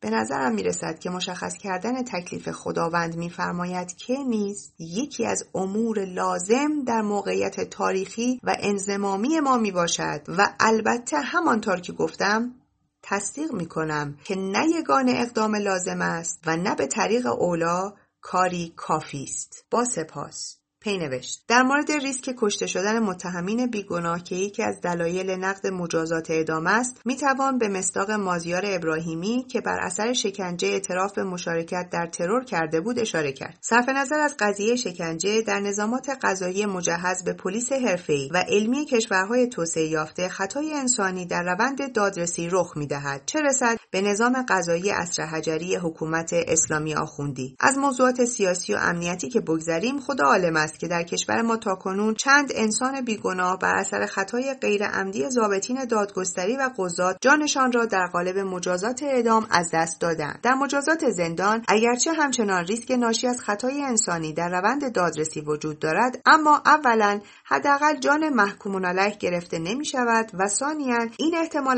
به 0.00 0.10
نظرم 0.10 0.54
می‌رسد 0.54 0.98
که 0.98 1.10
مشخص 1.10 1.54
کردن 1.56 2.02
تکلیف 2.04 2.48
خداوند 2.48 3.16
میفرماید 3.16 3.96
که 3.96 4.18
نیز 4.18 4.72
یکی 4.78 5.26
از 5.26 5.44
امور 5.54 6.04
لازم 6.04 6.84
در 6.86 7.02
موقعیت 7.02 7.60
تاریخی 7.60 8.40
و 8.42 8.56
انزمامی 8.60 9.40
ما 9.40 9.56
می 9.56 9.72
باشد 9.72 10.20
و 10.28 10.48
البته 10.60 11.20
همانطور 11.20 11.80
که 11.80 11.92
گفتم 11.92 12.54
تصدیق 13.02 13.52
می 13.52 13.66
کنم 13.66 14.16
که 14.24 14.36
نه 14.36 14.66
یگان 14.78 15.08
اقدام 15.08 15.56
لازم 15.56 16.00
است 16.00 16.40
و 16.46 16.56
نه 16.56 16.74
به 16.74 16.86
طریق 16.86 17.26
اولا 17.26 17.92
کاری 18.20 18.72
کافی 18.76 19.22
است. 19.22 19.64
با 19.70 19.84
سپاس. 19.84 20.56
پی 20.82 20.98
نوشت. 20.98 21.44
در 21.48 21.62
مورد 21.62 21.92
ریسک 21.92 22.34
کشته 22.38 22.66
شدن 22.66 22.98
متهمین 22.98 23.66
بیگناه 23.66 24.22
که 24.22 24.34
یکی 24.34 24.62
از 24.62 24.80
دلایل 24.80 25.30
نقد 25.30 25.66
مجازات 25.66 26.30
اعدام 26.30 26.66
است 26.66 27.00
می‌توان 27.04 27.58
به 27.58 27.68
مصداق 27.68 28.10
مازیار 28.10 28.62
ابراهیمی 28.66 29.46
که 29.48 29.60
بر 29.60 29.78
اثر 29.80 30.12
شکنجه 30.12 30.68
اعتراف 30.68 31.12
به 31.12 31.24
مشارکت 31.24 31.88
در 31.92 32.06
ترور 32.06 32.44
کرده 32.44 32.80
بود 32.80 32.98
اشاره 32.98 33.32
کرد. 33.32 33.58
صرف 33.60 33.88
نظر 33.88 34.20
از 34.20 34.36
قضیه 34.38 34.76
شکنجه 34.76 35.42
در 35.42 35.60
نظامات 35.60 36.10
قضایی 36.22 36.66
مجهز 36.66 37.24
به 37.24 37.32
پلیس 37.32 37.72
حرفه‌ای 37.72 38.30
و 38.34 38.44
علمی 38.48 38.84
کشورهای 38.84 39.48
توسعه 39.48 39.86
یافته 39.86 40.28
خطای 40.28 40.74
انسانی 40.74 41.26
در 41.26 41.42
روند 41.42 41.92
دادرسی 41.92 42.48
رخ 42.52 42.76
می‌دهد. 42.76 43.22
چه 43.26 43.42
رسد؟ 43.42 43.76
به 43.92 44.00
نظام 44.00 44.44
قضایی 44.48 44.90
اصر 44.90 45.22
حجری 45.22 45.76
حکومت 45.76 46.30
اسلامی 46.32 46.94
آخوندی. 46.94 47.56
از 47.60 47.78
موضوعات 47.78 48.24
سیاسی 48.24 48.74
و 48.74 48.76
امنیتی 48.80 49.28
که 49.28 49.40
بگذریم 49.40 50.00
خدا 50.00 50.24
عالم 50.24 50.66
که 50.80 50.88
در 50.88 51.02
کشور 51.02 51.42
ما 51.42 51.56
تاکنون 51.56 52.14
چند 52.14 52.52
انسان 52.54 53.00
بیگناه 53.00 53.58
بر 53.58 53.74
اثر 53.74 54.06
خطای 54.06 54.54
غیر 54.54 54.84
عمدی 54.84 55.30
ضابطین 55.30 55.84
دادگستری 55.84 56.56
و 56.56 56.70
قضات 56.78 57.16
جانشان 57.20 57.72
را 57.72 57.86
در 57.86 58.06
قالب 58.12 58.38
مجازات 58.38 59.02
اعدام 59.02 59.46
از 59.50 59.70
دست 59.72 60.00
دادند. 60.00 60.40
در 60.42 60.54
مجازات 60.54 61.10
زندان 61.10 61.62
اگرچه 61.68 62.12
همچنان 62.12 62.64
ریسک 62.64 62.90
ناشی 62.90 63.26
از 63.26 63.40
خطای 63.40 63.82
انسانی 63.82 64.32
در 64.32 64.48
روند 64.48 64.92
دادرسی 64.92 65.40
وجود 65.40 65.78
دارد 65.78 66.20
اما 66.26 66.62
اولا 66.66 67.20
حداقل 67.44 67.96
جان 67.96 68.28
محکومون 68.28 68.84
علیه 68.84 69.16
گرفته 69.20 69.58
نمی 69.58 69.84
شود 69.84 70.30
و 70.34 70.48
ثانیا 70.48 70.98
این 71.18 71.34
احتمال 71.36 71.60